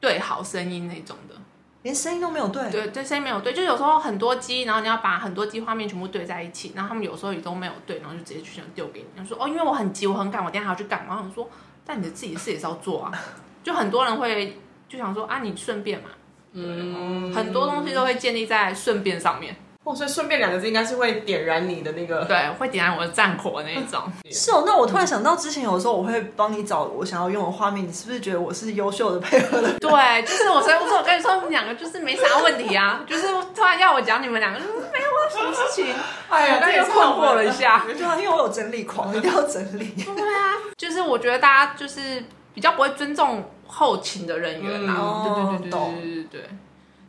[0.00, 1.34] 对好声音那种的。
[1.82, 11.04] 连声音都没有对，对对，声音没有对，就有时候很多机，然后你要把很多机画面全部对在一起，然后他们有时候也都没有对，然后就直接就想丢给你，他说哦，因为我很急，我很赶，我等下还要去赶？
[11.06, 11.48] 然后我说，
[11.84, 13.12] 但你的自己的事也是要做啊，
[13.64, 16.10] 就很多人会就想说啊，你顺便嘛，
[16.52, 19.56] 嗯，很多东西都会建立在顺便上面。
[19.84, 24.00] 哦，所以顺便两个字应该是会点燃你的那个，对，会点燃我的战火的那一种。
[24.30, 29.72] 是哦，那我突然想到，之前有时候我会帮你找我想要用的画面，你是不是觉得我是优秀的配合的？
[29.80, 35.92] 对，就是我，所以我说我跟你说，你们两个就是没啥问题啊， 就是突然要我讲你们两个，就是没有啊，什么事情？
[36.28, 37.84] 哎呀，刚又困惑了一下。
[37.84, 39.92] 对啊，因为我有整理狂，一定要整理。
[39.96, 42.22] 对啊，就是我觉得大家就是
[42.54, 44.96] 比较不会尊重后勤的人员啊。
[45.00, 46.50] 嗯、对对对对对对对。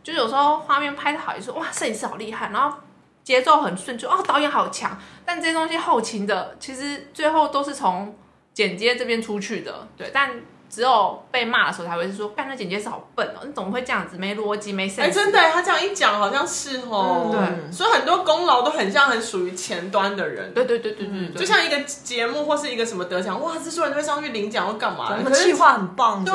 [0.04, 2.78] 就有时候画面拍的好，就说哇，摄影师好厉害，然后
[3.24, 5.00] 节奏很顺，就哦，导演好强。
[5.26, 8.14] 但这些东西后勤的，其实最后都是从
[8.54, 10.12] 剪接这边出去的，对。
[10.14, 10.32] 但
[10.70, 15.04] 只有被骂的时候才会是说，干那剪接师好笨哦，你怎么会这样子，没逻辑，没 sense。
[15.04, 17.30] 哎，真的，他这样一讲，好像是哦。
[17.32, 20.54] 对，所以很多功劳都很像很属于前端的人。
[20.54, 25.18] 对对对对对，对，就像一个节目或是一个什么得奖，哇，制作人就会上去领奖或干嘛？
[25.24, 26.34] 可是计划很棒，对，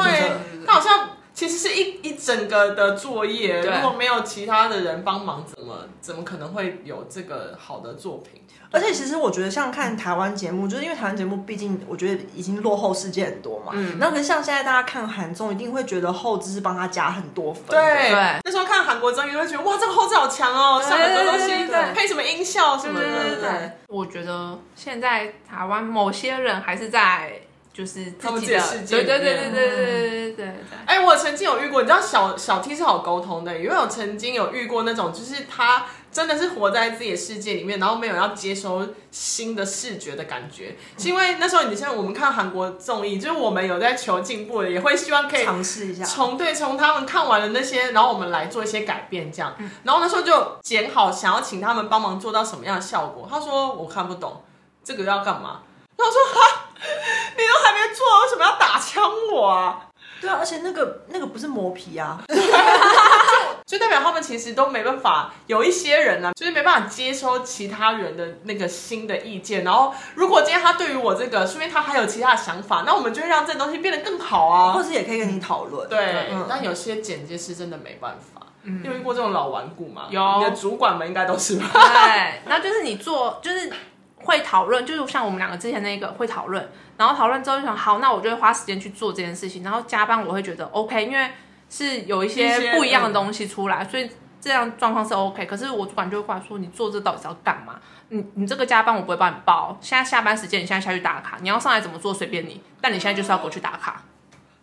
[0.66, 1.11] 他好像。
[1.38, 8.42] 其实是一一整个的作业，如果没有其他的人帮忙，怎么怎么可能会有这个好的作品？
[8.72, 13.70] 而且其实我觉得，像看台湾节目，就是因为台湾节目毕竟我觉得已经落后世界很多嘛。
[13.72, 13.98] 嗯。
[14.01, 17.66] 那可是像现在大家看韩综，一定会觉得后置是帮他加很多分。
[17.68, 18.40] 对对。
[18.44, 21.53] 那时候看韩国综艺，会觉得哇，这个后置好强哦，上很多东西，
[21.94, 23.07] 配什么音效什么的。
[23.07, 23.70] 对对对。
[23.87, 27.42] 我觉得现在台湾某些人还是在。
[27.79, 30.55] 就是他们自己的世界对对对对对对对对。
[30.85, 40.77] 哎，我曾经有遇过，你知道小小 T 是好沟通的，因为我曾经有遇过那种，就是他真的是活在自己的世界里面，然后没有要接收新的视觉的感觉。
[40.97, 49.55] 是因为那时候你像我们看韩国综艺，就是我们有在求进步的，也会希望可以尝试一下，从对从他们看完了那些，然后我们来做一些改变，这样。
[49.85, 53.29] 然后那时候就剪好，想要请他们帮忙做到什么样的效果。
[53.31, 54.43] 他说我看不懂
[54.83, 55.61] 这个要干嘛。
[55.97, 56.64] 然后我说哈。
[57.37, 59.85] 你都还没做，为什么要打枪我啊？
[60.21, 62.21] 对啊，而且那个那个不是磨皮啊，
[63.64, 65.33] 就代表他们其实都没办法。
[65.47, 69.62] 有一些人呢、啊，就是没办法接收其他人的那个新的意见。
[69.62, 74.73] 然后，如果今天他对于我这个，说明他还有其他的想法，那我们就会让这东西变得更好啊。
[74.73, 75.88] 或者也可以跟你讨论。
[75.88, 78.45] 对，但有些剪接师真的没办法。
[78.64, 80.07] 嗯，你有遇过这种老顽固吗？
[80.11, 81.69] 有，你的主管们应该都是吧？
[81.73, 83.73] 对，那就是你做，就是。
[84.20, 91.31] 会讨论，就是像我们两个之前那个会讨论，然后讨论之后就想，好，那我就会花时间去做这件事情，然后加班我会觉得 OK，因为
[91.70, 95.46] 是有一些不一样的东西出来，所以这样状况是 OK。
[95.46, 97.78] 可是我主管就会过来说，你做这到底是要干嘛？
[98.11, 104.02] 你你这个加班我不会帮你报，现在下班时间你现在下去打卡，你要上来怎么做随便你，但你现在就是要过去打卡。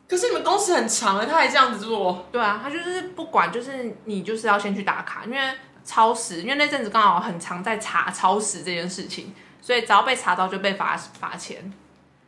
[0.08, 2.28] 可是你们工时很长哎，他还这样子做？
[2.32, 5.40] 对啊，他就是不管，就是你就是要先去打卡，因为
[5.86, 9.34] 超时，因为那阵子刚好很常在查超时这件事情。
[9.62, 11.74] 所以只要被查到就被罚罚钱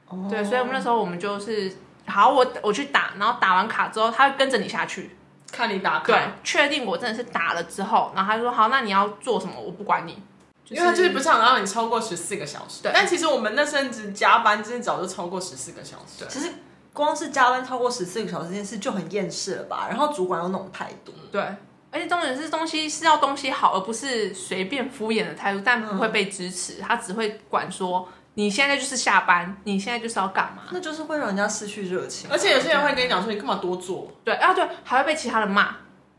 [0.08, 0.28] ，oh.
[0.28, 1.72] 对，所以我们那时候我们就是
[2.08, 5.16] 好，我我去打，然后打完卡之后，他会跟着你下去
[5.52, 10.20] 看你打卡，对，确定我真的是打了之后，然后他就说好，那你要做什么，我不管你，
[10.66, 12.82] 就是、因为他就是不想让你超过十四个小时。
[12.82, 16.18] 对，但其实我们那阵子加班真的早就超过十四个小时。
[16.18, 16.52] 对，其实
[16.92, 19.86] 光是加班超过十四个小时这件事就很厌世了吧？
[19.88, 21.44] 然后主管有那种态度，对。
[21.98, 26.74] 而且重点是东西是要东西好，而不是随便敷衍的态度，但不会被支持。
[26.74, 30.62] 嗯、他只会管说你现在就是下班，你现在就是要干嘛？
[30.70, 32.30] 那就是会让人家失去热情。
[32.32, 34.12] 而且有些人会跟你讲说你干嘛多做？
[34.24, 35.76] 对啊，对，还会被其他人骂。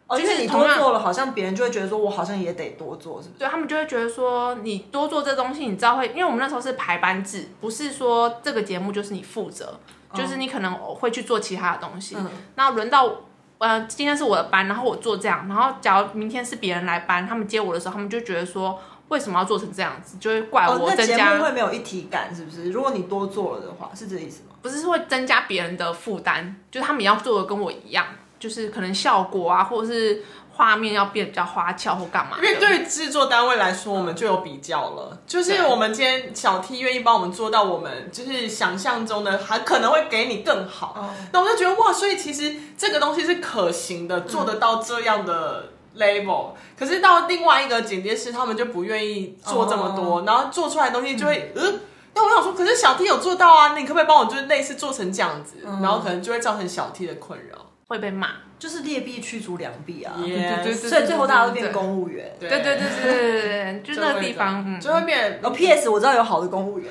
[0.09, 3.39] 哦，就是你多做了，好像别人就会觉得说我好像也得多做，是不是？
[3.39, 9.79] 对，他们就会觉得说你多做这东西，你知道会，因为我们那时候是排班制，不是说这个节目就是你负责，
[10.13, 12.17] 就是你可能会去做其他的东西。
[12.19, 13.21] 嗯，那轮到。
[13.59, 20.93] 呃，今天是我的班，然后我做这样，然后假如明天是别人来班，他们接我的时候，他们就觉得说，为什么要做成这样子，就会怪我增加。
[20.93, 22.71] 哦，那节目会没有一体感，是不是？
[22.71, 24.55] 如果你多做了的话，是这个意思吗？
[24.63, 28.07] 不是，是会增加别人的负担，就是他们也要做的跟我一样，
[28.39, 30.23] 就是可能效果啊，或者是
[30.59, 32.37] 画面要变比较花俏或干嘛。
[32.39, 41.15] 因为对于制作单位来说，我们就有比较了，就是我们今天小 T 愿意帮我们做到我们就是想象中的，还可能会给你更好。
[41.31, 46.49] 那我就觉得哇，所以其实这个东西是可行的，做得到这样的 level。
[46.77, 51.81] 可是到另外一个剪接师，他们就不愿意做这么多，然后做出来的东西就会嗯。
[52.15, 55.59] 那我想说，可是小 T 有做到啊，你可不可以帮我就是类似做成这样子？
[55.63, 57.57] 然后可能就会造成小 T 的困扰，
[57.87, 58.31] 会被骂。
[58.59, 65.39] 就是劣币驱逐良币啊，对对对，所以最后大家都变公务员，对对对对对对，就那个地方就会变。
[65.43, 65.89] 哦，P.S.
[65.89, 66.91] 我知道有好的公务员，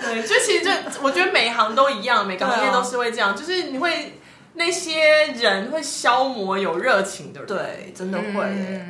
[0.00, 0.70] 对，就其实就
[1.02, 4.18] 我觉得每一行都一样，每个行业都是会这样，就是你会
[4.52, 8.44] 那些人会消磨有热情的人，对，真的会。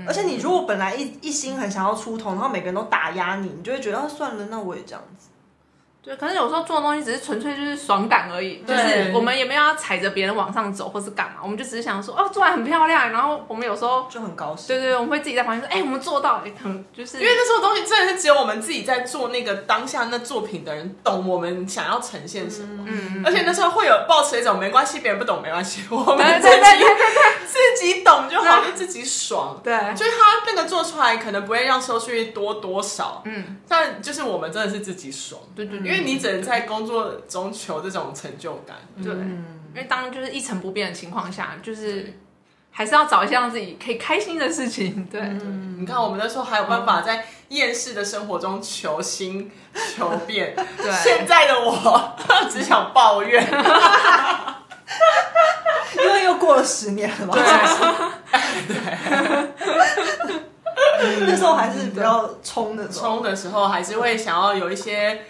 [0.07, 5.29] 而且你如果本来一一心很想要出头，然后每个人都打压你，你就会觉得算了，那我也这样子。
[6.05, 14.69] 对，可是有时候做的东西只是纯粹就是爽感而已，就是我们也没有要踩着别人往上走，或是干嘛，我们就只是想说，哦，做完很漂亮，然后我们有时候就很高兴。
[14.69, 26.55] 对对，我们会自己在旁边说，哎，我们做到了，很就是因为那时候东西真的是只有我们自己在做那个当下那作品的人懂我们想要呈现什么，嗯，而且那时候会有抱持一种没关系，别人不懂没关系，我们自己
[27.49, 36.65] 自己懂就好，就自己爽，对，就是他那个做出来可能不会让收视率多多少，嗯，但就是我们真的是自己爽，对对，因为你只能在。
[36.65, 42.19] 工作中求这种成就感，对，嗯、因为当就是一成不变的情况下，就是
[42.71, 45.07] 还是要找一些让自己可以开心的事情。
[45.13, 49.51] 对，嗯、你看我们那时候还有办法在厌世的生活中求新
[49.95, 52.17] 求变，对，现在的我
[52.51, 53.47] 只想抱怨，
[56.03, 57.35] 因为又过了十年了嘛。
[57.35, 57.45] 对，
[60.99, 65.21] 对，那时候还是比较冲的，冲的时候还是会想要有一些。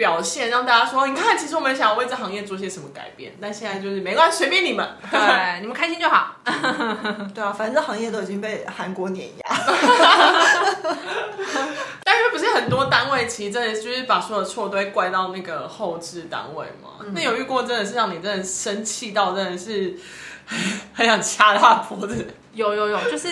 [0.00, 6.36] 表现让大家说，你看，其实我们想要为这行业做些什么改变，但现在就是没关系，随便你们，对，你们开心就好。
[7.34, 9.44] 对啊，反正这行业都已经被韩国碾压。
[12.02, 16.92] 但是不是很多单位其实真的就是把所有的错都会怪到那个后置单位吗？
[17.00, 19.94] 嗯、那有遇过真的是让你真的生气到真的是
[20.94, 22.26] 很想掐他脖子？
[22.54, 23.28] 有有有，就是。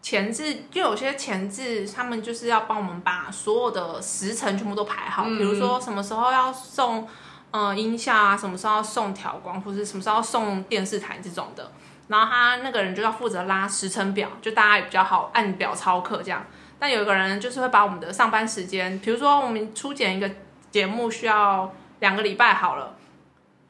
[0.00, 7.06] 前置就有些前置，他们就是要帮我们把所有的时辰全部都排好，嗯、比如说什么时候要送，
[7.50, 11.70] 呃，音效啊，什么时候要送调光，或者什么时候要送电视台这种的。
[12.06, 16.42] 然后他那个人就要负责拉时程表，就大家也比较好按表操课这样。
[16.78, 20.30] 但有一个人就是会把我们的上班时间，比如说我们初剪一个
[20.70, 22.94] 节目需要两个礼拜好了，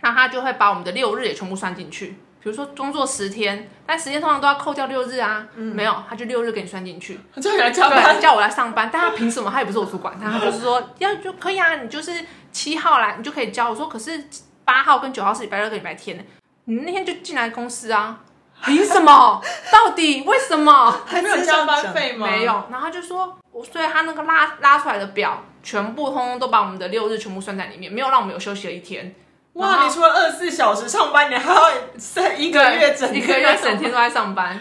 [0.03, 2.17] 那他就会把我们的六日也全部算进去。
[2.43, 9.51] 比如说工作十天，但时间通常都要扣掉六日啊，嗯、没有，他就六日给你算进去， 叫你来加班，叫我来上班，但他凭什么？
[9.51, 12.13] 他也不是我主管，他他就是说要就可以啊，你就是
[12.53, 13.69] 七号来，你就可以交。
[13.69, 14.25] 我说可是
[14.65, 16.25] 八号跟九号是礼拜六跟礼拜天，
[16.65, 18.21] 你那天就进来公司啊，
[18.65, 19.43] 凭什么？
[19.73, 20.91] 到底为什么？
[21.07, 22.27] 还没有加班费吗？
[22.27, 29.15] 没有，然后他就说，我所以他那个拉拉出来的表，全部通通都把我们的六日全部算在里面，没有让我们有休息的一天。
[29.55, 29.85] 哇！
[29.85, 31.63] 你除了二十四小时上班，你还要
[31.99, 34.61] 剩一个月整一个月整天都在上班，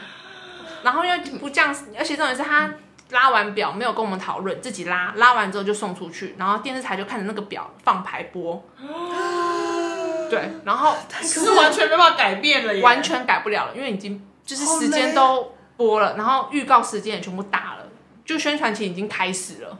[0.83, 2.73] 然后又不这样，而且重点是他
[3.11, 8.63] 拉完表没有跟我们讨论，自己拉拉完之后就送出去，然后电视台就看着那个表放排播。
[10.29, 17.87] 对，然后是完全没办法改变了，完全改不了了，因为已经就是时间都播了，然后预告时间也全部打了，
[18.25, 19.77] 就宣传期已经开始了，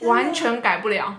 [0.00, 1.14] 完全改不了。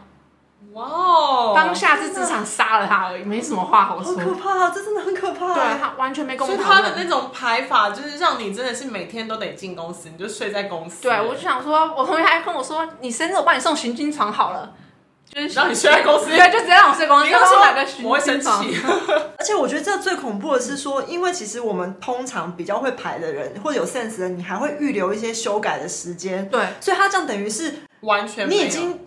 [0.76, 1.54] 哇哦！
[1.56, 4.14] 当下是只想杀了他而已，没什么话好说。
[4.14, 5.54] 好可怕，这真的很可怕。
[5.54, 6.68] 对，他完全没跟我讨论。
[6.68, 11.04] 所以他的那种排法，就是让你真的是每天都得进公司，你就睡在公司。
[11.04, 14.74] 对，我就想说，我同学还跟我说，你生日我帮你送行军床好了，
[15.34, 16.26] 就 是让你睡在公司。
[16.36, 17.26] 对，就直接让我睡公司。
[17.26, 18.10] 你要说哪个行军床？
[18.12, 18.78] 我会生气。
[19.40, 26.50] 而且我觉得这最恐怖的是说，因为其实我们通常比较会排的人，或者有 sense 的人，你还会预留一些修改的时间。
[26.50, 29.00] 对，所以他这样等于是完全你已经。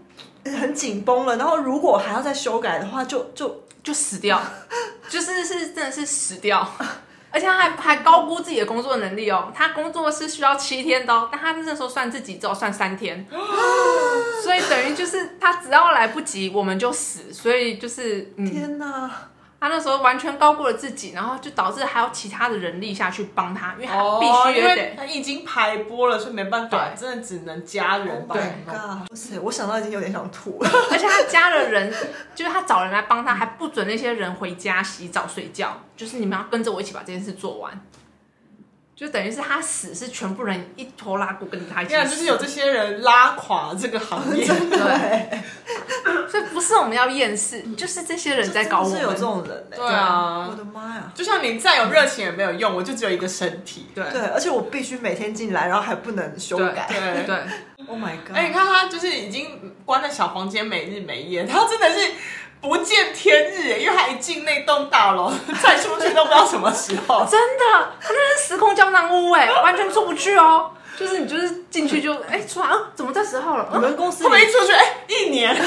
[0.56, 4.40] 很紧绷了，然后如果还要再修改的话就，就就就死掉，
[5.08, 6.66] 就是是真的是死掉，
[7.30, 9.52] 而且他还还高估自己的工作能力哦。
[9.54, 13.26] 他工作是需要七天的哦，但他那时候算自己只有算三天，
[14.42, 17.32] 所以等于就是他只要来不及，我们就死。
[17.32, 19.10] 所以就是、嗯、天哪！
[19.60, 28.38] 他那时候完全高估了自己，然后就导致还有其他的人力下去帮他，因为他必须也得，他已经排播了，所以没办法，真的只能加人帮。
[28.38, 28.46] 对，
[29.08, 30.70] 不是，我想到已经有点想吐了。
[30.92, 31.92] 而且他加了人，
[32.36, 37.80] 就是他找人来帮他，还不准那些人回家洗澡睡觉，就是你们要跟着我一起把这件事做完。
[38.98, 45.38] 就等于是他死是全部人一拖拉骨跟着他一起死，就是有这些人拉垮这个行业， 对。
[46.28, 48.98] 所以不不是我们要厌世，就是这些人在搞我们。
[48.98, 49.76] 是有这种人呢、欸？
[49.76, 51.12] 对啊，我的妈呀！
[51.14, 53.86] 就像你再有热情也没有用，我就只有一个身体。
[53.94, 56.88] 对对，而且我必须每天进来，然后还不能修改。
[56.88, 57.24] 对对。
[57.24, 57.38] 对
[57.88, 58.36] Oh my god！
[58.36, 62.10] 哎、欸，你看他就是已经关在小房间，没日没夜，他真的是
[62.60, 65.32] 不见天日，因为他一进那栋大楼，
[65.62, 67.24] 再出去都不知道什么时候。
[67.30, 70.72] 真的，他那是时空胶囊屋，哎，完全出不去哦。
[70.98, 73.68] 就是你就是进去就哎、欸、出来啊，怎么这时候了？
[73.72, 75.54] 你们公司会不会一出去哎、欸、一年？
[75.54, 75.66] 对，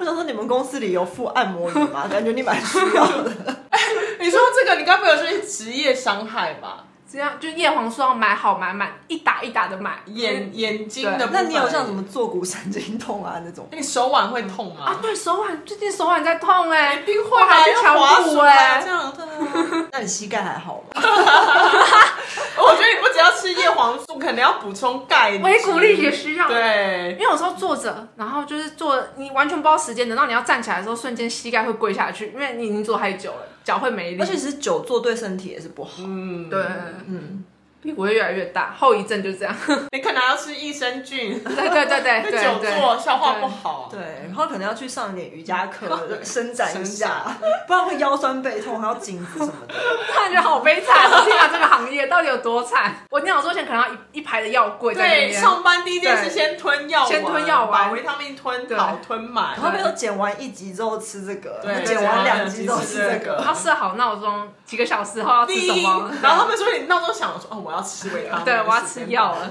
[0.00, 2.08] 我想说你们公司里有附按摩椅吗？
[2.10, 3.30] 感觉你蛮需要的。
[3.70, 3.78] 哎、
[4.18, 6.84] 你说这个，你该不会有这些职业伤害吧？
[7.14, 11.28] 这样就叶黄素要买好买满，一打一打的买眼眼睛的。
[11.32, 13.68] 那你有像什么坐骨神经痛啊那种？
[13.70, 14.86] 你手腕会痛吗？
[14.86, 17.94] 啊，对手腕，最近手腕在痛哎、欸，一定会还去乔
[18.24, 19.28] 骨哎，这样的。
[19.92, 20.88] 那你膝盖还好吗？
[21.00, 26.48] 我觉得你不只要吃叶黄素，可能要补充钙，维骨力也需要。
[26.48, 34.20] 对，因为有时候坐着，然后就是坐，你完全不知道时间，等到你要站起来的时候，瞬间膝盖会跪下去，因为你已经坐太久了，脚会没力。
[34.20, 36.04] 而且其实久坐对身体也是不好。
[36.06, 36.62] 嗯，对，
[37.08, 37.44] 嗯。
[37.84, 39.54] 屁股会越来越大，后遗症就是这样。
[39.92, 41.38] 你可能要吃益生菌。
[41.44, 43.90] 对对对对， 久坐消化不好。
[43.92, 47.36] 对，然后可能要去上一点瑜伽课， 伸展一下，
[47.68, 49.74] 不然会腰酸背痛，还要颈子什么的。
[50.14, 51.10] 感觉好悲惨！
[51.10, 52.94] 我天啊，这个行业到底有多惨？
[53.10, 54.94] 我尿之前可能要一一排的药柜。
[54.94, 59.52] 对，上班第一件事先吞药，先吞药丸，把维他命吞好吞满。
[59.56, 63.34] 然后没有剪完一集之后吃这个，对，剪完两集之后吃这个。
[63.34, 66.10] 然后设好闹钟，几个小时后要吃什么？
[66.22, 68.44] 然后他们说你闹钟响了，说哦我要吃维他命。
[68.44, 69.50] 对，我要吃药了。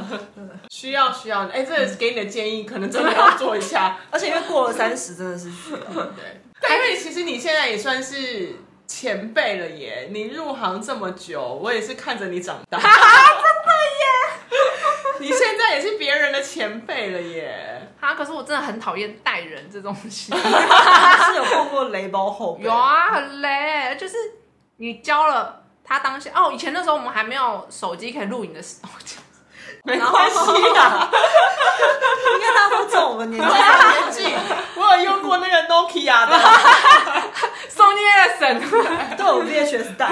[0.70, 3.98] 需要需要，哎，这是给你的建议，可能真的要做一下。
[4.12, 5.78] 而且因为过了三十，真的是需要。
[6.60, 8.56] 对，因为其实你现在也算是
[8.88, 12.78] 前辈了耶，你入行这么久，我也是看着你长大。
[12.82, 14.10] 真的耶！
[15.20, 17.90] 你现在也是别人的前辈了耶。
[18.00, 20.34] 啊，可是我真的很讨厌带人这东西。
[20.34, 22.64] 是有碰过雷包后辈？
[22.66, 24.16] 有啊，很雷，就是
[24.78, 25.63] 你教了。
[25.84, 28.90] 他当下哦，以前那时候我们还没有手机可以录影的时候，
[29.84, 31.10] 没关系的。
[32.36, 34.36] 应该大家都知道我们年纪年纪，
[34.76, 36.36] 我有用过那个 Nokia 的
[37.70, 40.08] ，Sony Ericsson 都有 VHS 带。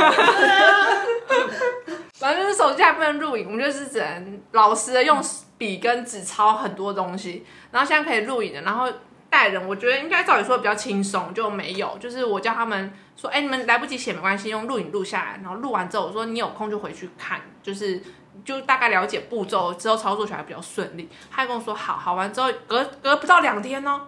[2.19, 5.19] 反正就是手机还不能录影，我们就是只能老实的用
[5.57, 7.45] 笔跟纸抄很多东西。
[7.71, 8.87] 然后现在可以录影的，然后
[9.31, 12.93] 带人，我觉得应该照理说比较轻松，就没有，就是我叫他们。
[13.15, 18.01] 说哎，你们来不及写没关系，用录影录下来，然后录完之后，我说你有空就回去看，就是
[18.43, 21.07] 就大概了解步骤之后操作起来比较顺利。
[21.29, 24.07] 他跟我说好，好完之后隔隔不到两天哦，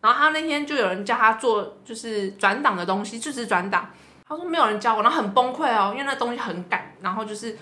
[0.00, 3.88] 然后他那天就有人叫他做就是转档的东西，就是转档。
[4.28, 7.56] 他说没有人教我，然后很崩溃哦，因为那东西很赶，然后就是。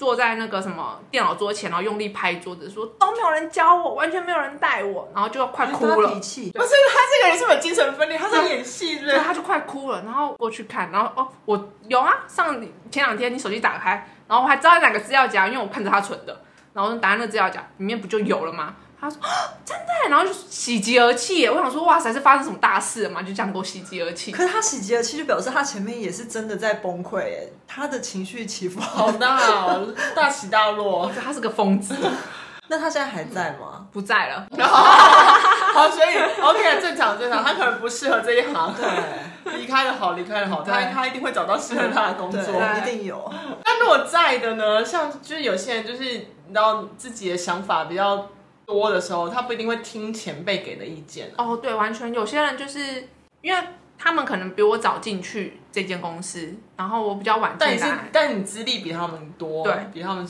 [0.00, 6.08] 坐在那个什么电脑桌前，然后用力拍桌子，说都没有人教我，完全没有人带我，然后就要快哭了。
[6.14, 8.16] 脾气不是他这个人是不是有精神分裂？
[8.16, 10.02] 他在演戏，对，他就快哭了。
[10.06, 12.58] 然后过去看，然后哦，我有啊，上
[12.90, 16.40] 前两天你手机打开，然后我还知道哪个资料夹，因为我看着他存的，
[16.72, 18.76] 然后答案的资料夹，里面不就有了吗？
[19.00, 19.28] 他说啊
[19.64, 21.48] 真的，然后就喜极而泣。
[21.48, 23.22] 我想说，哇塞，是发生什么大事了吗？
[23.22, 24.30] 就这样给我喜极而泣。
[24.30, 27.20] 可是他喜极而泣，就表示他前面也是真的在崩溃。
[27.20, 29.40] 哎，他的情绪起伏好大，
[30.14, 31.00] 大起大落。
[31.00, 31.96] 我觉得他是个疯子。
[32.68, 33.86] 那他现在还在吗？
[33.90, 34.46] 不在了。
[34.54, 37.42] 好，所以 OK，正常正常。
[37.42, 38.74] 他可能不适合这一行。
[38.74, 40.62] 对，离开的好，离开的好。
[40.62, 42.40] 他他一定会找到适合他的工作，
[42.78, 43.32] 一定有。
[43.64, 44.84] 那如果在的呢？
[44.84, 48.28] 像就是有些人就是你知道自己的想法比较。
[48.70, 51.32] 多的时候，他不一定会听前辈给的意见。
[51.36, 53.08] 哦，对，完全有些人就是
[53.40, 53.60] 因为
[53.98, 57.76] 他们可能比我早进去这间公司，然后我比较晚进来。
[57.76, 60.24] 但是，但你资历比他们多，对，比他们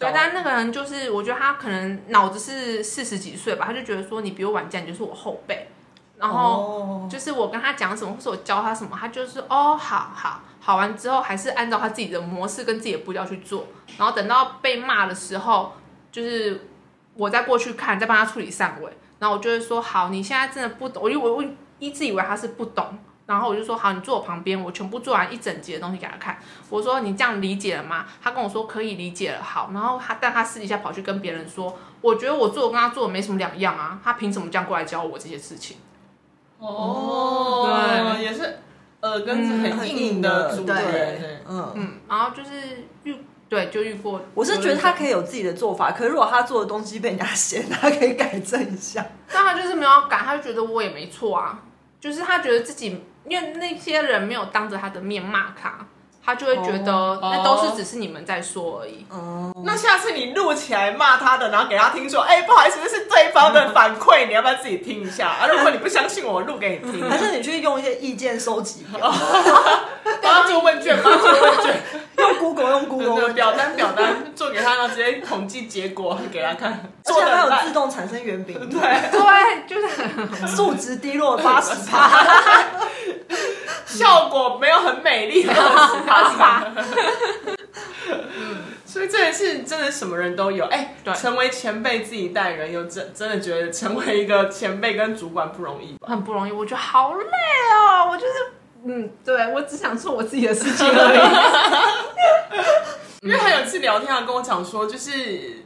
[0.00, 0.10] 对。
[0.12, 5.68] 但那个人就是，我觉得他可能脑子是四十几岁吧，他就觉得说你比我晚进，你就是我后辈。
[6.18, 13.66] 然后就是我跟他讲什么，或是我教他什么，他就是哦，好好好完之后，还是按照他自己的模式跟自己的步调去做。
[13.96, 15.72] 然后等到被骂的时候，
[16.10, 16.68] 就是。
[17.16, 21.44] 我再过去看，再帮他处理上位，然后我就会说好，你现在真的不懂，我因为我我
[21.78, 26.38] 一直以为他是不懂，然后我就说好，你坐我旁边，我全部做完一整节的东西给他看。
[26.68, 28.04] 我说你这样理解了吗？
[28.22, 29.70] 他跟我说可以理解了，好。
[29.72, 35.78] 然后他但他私底下跑去跟别人说，我觉得我做跟他做的没什么两样啊，他凭什么这样过来教我这些事情？
[36.58, 38.58] 哦，对，也是
[39.02, 40.66] 耳根子很硬的主
[41.48, 43.16] 嗯嗯，然后就是遇。
[43.48, 44.20] 对，就遇过。
[44.34, 49.04] 我是觉得他可以有自己的做法，可是如果他做的东西被人家嫌， 他可以改正一下。
[49.32, 51.60] 但他就是没有改，他就觉得我也没错啊。
[52.00, 55.78] 就是他觉得自己，因为那些人没有当着他的面骂他，
[56.24, 59.06] 他就会觉得哦那都是只是你们在说而已。
[59.08, 65.46] 哦，那下次你录起来骂他的，然后给他听说，哎、不好意思，这是对方的反馈，你要不要自己听一下啊？
[65.46, 67.08] 如果你不相信我，录给你听。
[67.08, 69.10] 还是你去用一些意见收集表，
[70.22, 72.00] 帮他做问卷，帮他做问卷，用
[72.46, 76.72] Google 用 Google 表单表单做给他，然后直接统计结果 给他看。
[77.04, 78.80] 而且做的还有自动产生圆饼 对，
[79.10, 82.10] 对，就是数值低落 八十趴，
[83.84, 85.60] 效果没有很美丽的十
[86.06, 86.66] 趴。
[88.84, 96.08] 所以这件事真的什么人都有，哎、对成为前辈自己带人，有真真的觉得成为一个前辈跟主管不容易吧？
[96.08, 98.08] 很不容易，我觉得好累哦。
[98.10, 98.32] 我就是，
[98.88, 101.18] 嗯，对我只想做我自己的事情而已。
[103.26, 105.64] 因为他有一次聊天，他跟我讲说，就是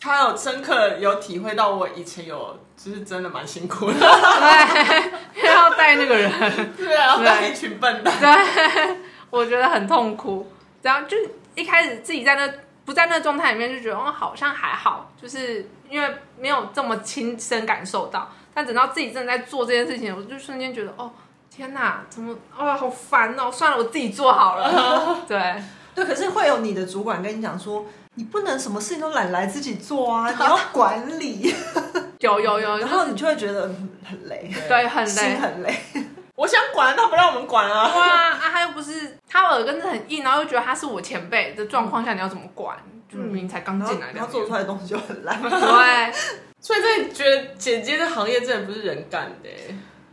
[0.00, 3.98] 他有深刻有体会到我以前有，就是真的蛮辛苦的，
[5.34, 6.30] 对， 要带那个人，
[6.76, 8.14] 对啊，要带一群笨蛋。
[8.20, 8.96] 对，
[9.30, 10.46] 我觉得很痛苦。
[10.80, 11.16] 然后就
[11.56, 12.48] 一开始自己在那
[12.84, 16.08] 不在那状态里面，就觉得哦，好像还好，就是因为
[16.38, 18.30] 没有这么亲身感受到。
[18.54, 21.10] 但等到自己真的在做这件事情，我就瞬间觉得哦，
[21.58, 25.18] 天哪，怎么哦，好烦哦，算了，我自己做好了。
[25.26, 25.60] 对。
[25.92, 27.84] 对，可是会有你的主管跟你讲说，
[28.14, 31.52] 你不能什么事情都懒来自己做啊， 你要管理，
[32.20, 35.74] 有 有有，然后你就会觉得很很累，对，很累，心很累。
[36.36, 37.92] 我想管，他不让我们管啊。
[37.92, 42.76] 哇啊，啊，他又不是他耳根子很硬，然后又觉得他是我前辈的状况下，你要怎么管？
[43.12, 45.42] 就明明才刚进来，然后做出来的东西就很烂。
[45.42, 46.12] 对，
[46.60, 49.48] 所以真的觉得剪接的行业真的不是人干的。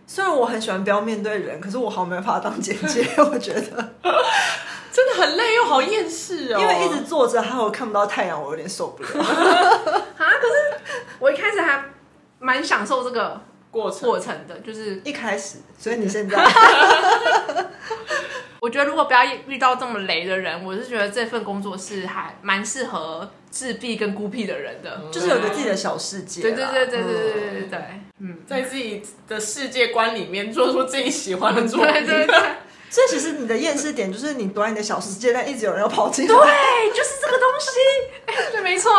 [0.07, 3.61] 虽然我很喜欢不要面对人，可是我好没办法当姐姐， 我觉得
[4.91, 6.59] 真的很累又好厌世哦。
[6.59, 9.09] 因为一直坐着，还有看不到太阳，我有点受不了。
[9.23, 9.27] 啊，
[10.17, 10.53] 可是
[11.19, 11.83] 我一开始还
[12.39, 13.41] 蛮享受这个
[13.71, 16.37] 过程过程的，就是一开始，所以你现在，
[18.65, 26.41] 我觉得如果不要遇到这么雷的人，我是觉得这份工作是还蛮适合自闭跟孤僻的人的，就是有个自己的小世界。
[26.41, 27.79] 对对对对对对对对对，
[28.21, 31.93] 嗯，在自己的世界观里面做出自己喜欢的作品。
[31.93, 32.39] 对对对。
[32.89, 36.33] 所以其实你的厌世点就是你躲在你的小世界，但一直有人要跑进来。
[36.33, 38.51] 对，就是这个东西。
[38.51, 38.91] 对，没错。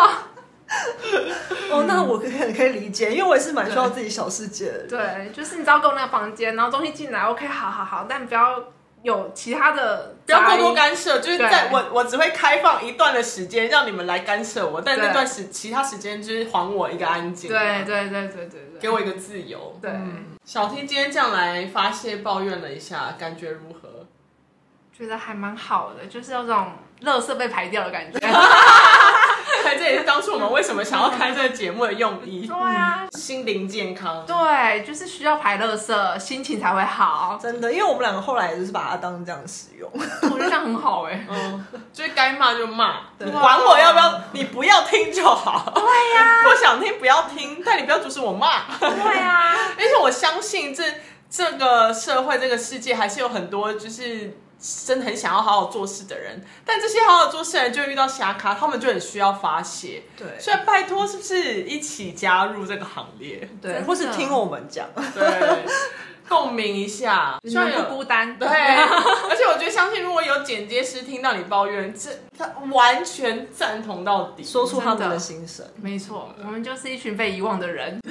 [1.73, 4.87] 哦，那我可以可以理解，因为我也是蛮需要自己小世界的。
[4.89, 8.63] 对，就是你只要跟我那个房间，然后东西进来，OK，好好好，但不要
[9.07, 17.49] 有其他的，不要过多干涉，就是在我我只会开放一段的时间让你们来干涉我，但那段时其他时间就是还我一个安静。
[17.49, 19.79] 对对对对对对，给我一个自由。
[19.81, 19.93] 对，
[20.45, 24.07] 小 T 今天这样来发泄抱怨了一下，感觉如何？
[24.93, 28.19] 觉得还蛮好的，就是有种垃圾被排掉的感觉。
[29.79, 32.47] 这也是当初我们为什么想要开这个节目的用意。
[32.49, 34.25] 对啊，心灵健康。
[34.27, 37.39] 对，就是需要排垃圾，心情才会好。
[37.41, 39.91] 真的，因为我们两个后来就是把它当这样使用。
[39.95, 41.27] 我觉得这样很好哎。
[41.29, 45.73] 嗯，就是该骂就骂，你管我要不要，你不要听就好。
[45.75, 45.83] 对
[46.15, 48.63] 呀，不想听不要听，但你不要阻止我骂。
[48.79, 50.83] 对啊，而且我相信这
[51.31, 54.39] 这个社会这个世界还是有很多就是。
[54.59, 60.05] 真的很想要好好做事的人，但这些好好做事的人就会遇到瞎咖，他们就很需要发泄。
[60.17, 63.47] 对，所以拜托，是不是一起加入这个行列？
[63.61, 65.67] 对，或是听我们讲，对，
[66.27, 68.39] 共鸣一下，希望不孤单。
[68.39, 75.67] 对，而且我觉得，相信如果有剪接师听到你抱怨，这他完全赞同到底，说出他们的心声。
[75.77, 78.01] 没错，我们就是一群被遗忘的人。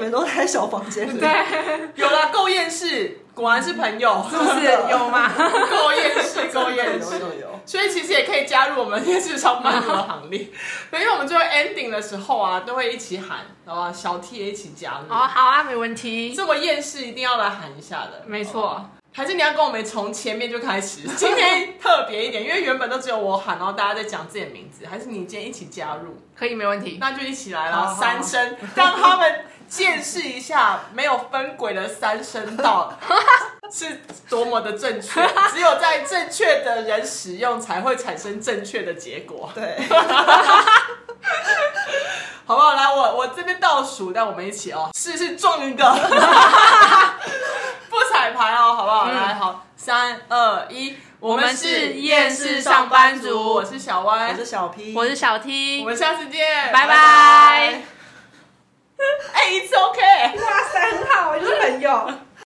[0.00, 1.20] 们都在小房间里。
[1.20, 1.28] 对，
[1.94, 5.30] 有了够厌世，果然是朋友，是不是有吗？
[5.36, 7.60] 够厌世， 够厌世，有有有。
[7.66, 10.40] 所以其实也可以加入我们厌世上班族的行列。
[10.92, 13.92] 因为我们最后 ending 的时候啊，都会一起喊，好吧？
[13.92, 15.14] 小 T 也一起加入。
[15.14, 16.34] 哦，好啊，没问题。
[16.34, 18.84] 这么厌世一定要来喊一下的，没错。
[19.12, 21.02] 还是你要跟我们从前面就开始？
[21.16, 24.86] 今天特别一点，因为原本都只有我喊，然后大家在讲自己的名字。
[24.86, 26.16] 还是你今天一起加入？
[26.38, 26.96] 可以，没问题。
[27.00, 32.92] 那就一起来了，三声，让他们见识一下没有分轨的三声道
[33.72, 35.24] 是多么的正确。
[35.54, 39.48] 只有在正确的人使用，才会产生正确的结果。
[39.54, 39.78] 对，
[42.44, 42.74] 好不好？
[42.74, 45.84] 来，我我这边倒数，但我们一起哦，试试撞一个。
[47.88, 49.06] 不彩排哦，好不好？
[49.08, 57.82] 嗯、来，好，三二一，我们是厌世上班族，我是小歪，我是小 P，我是小 T，我们下次见，拜拜。
[59.32, 62.12] 哎，一次 OK，哇塞，很好，我就是朋友。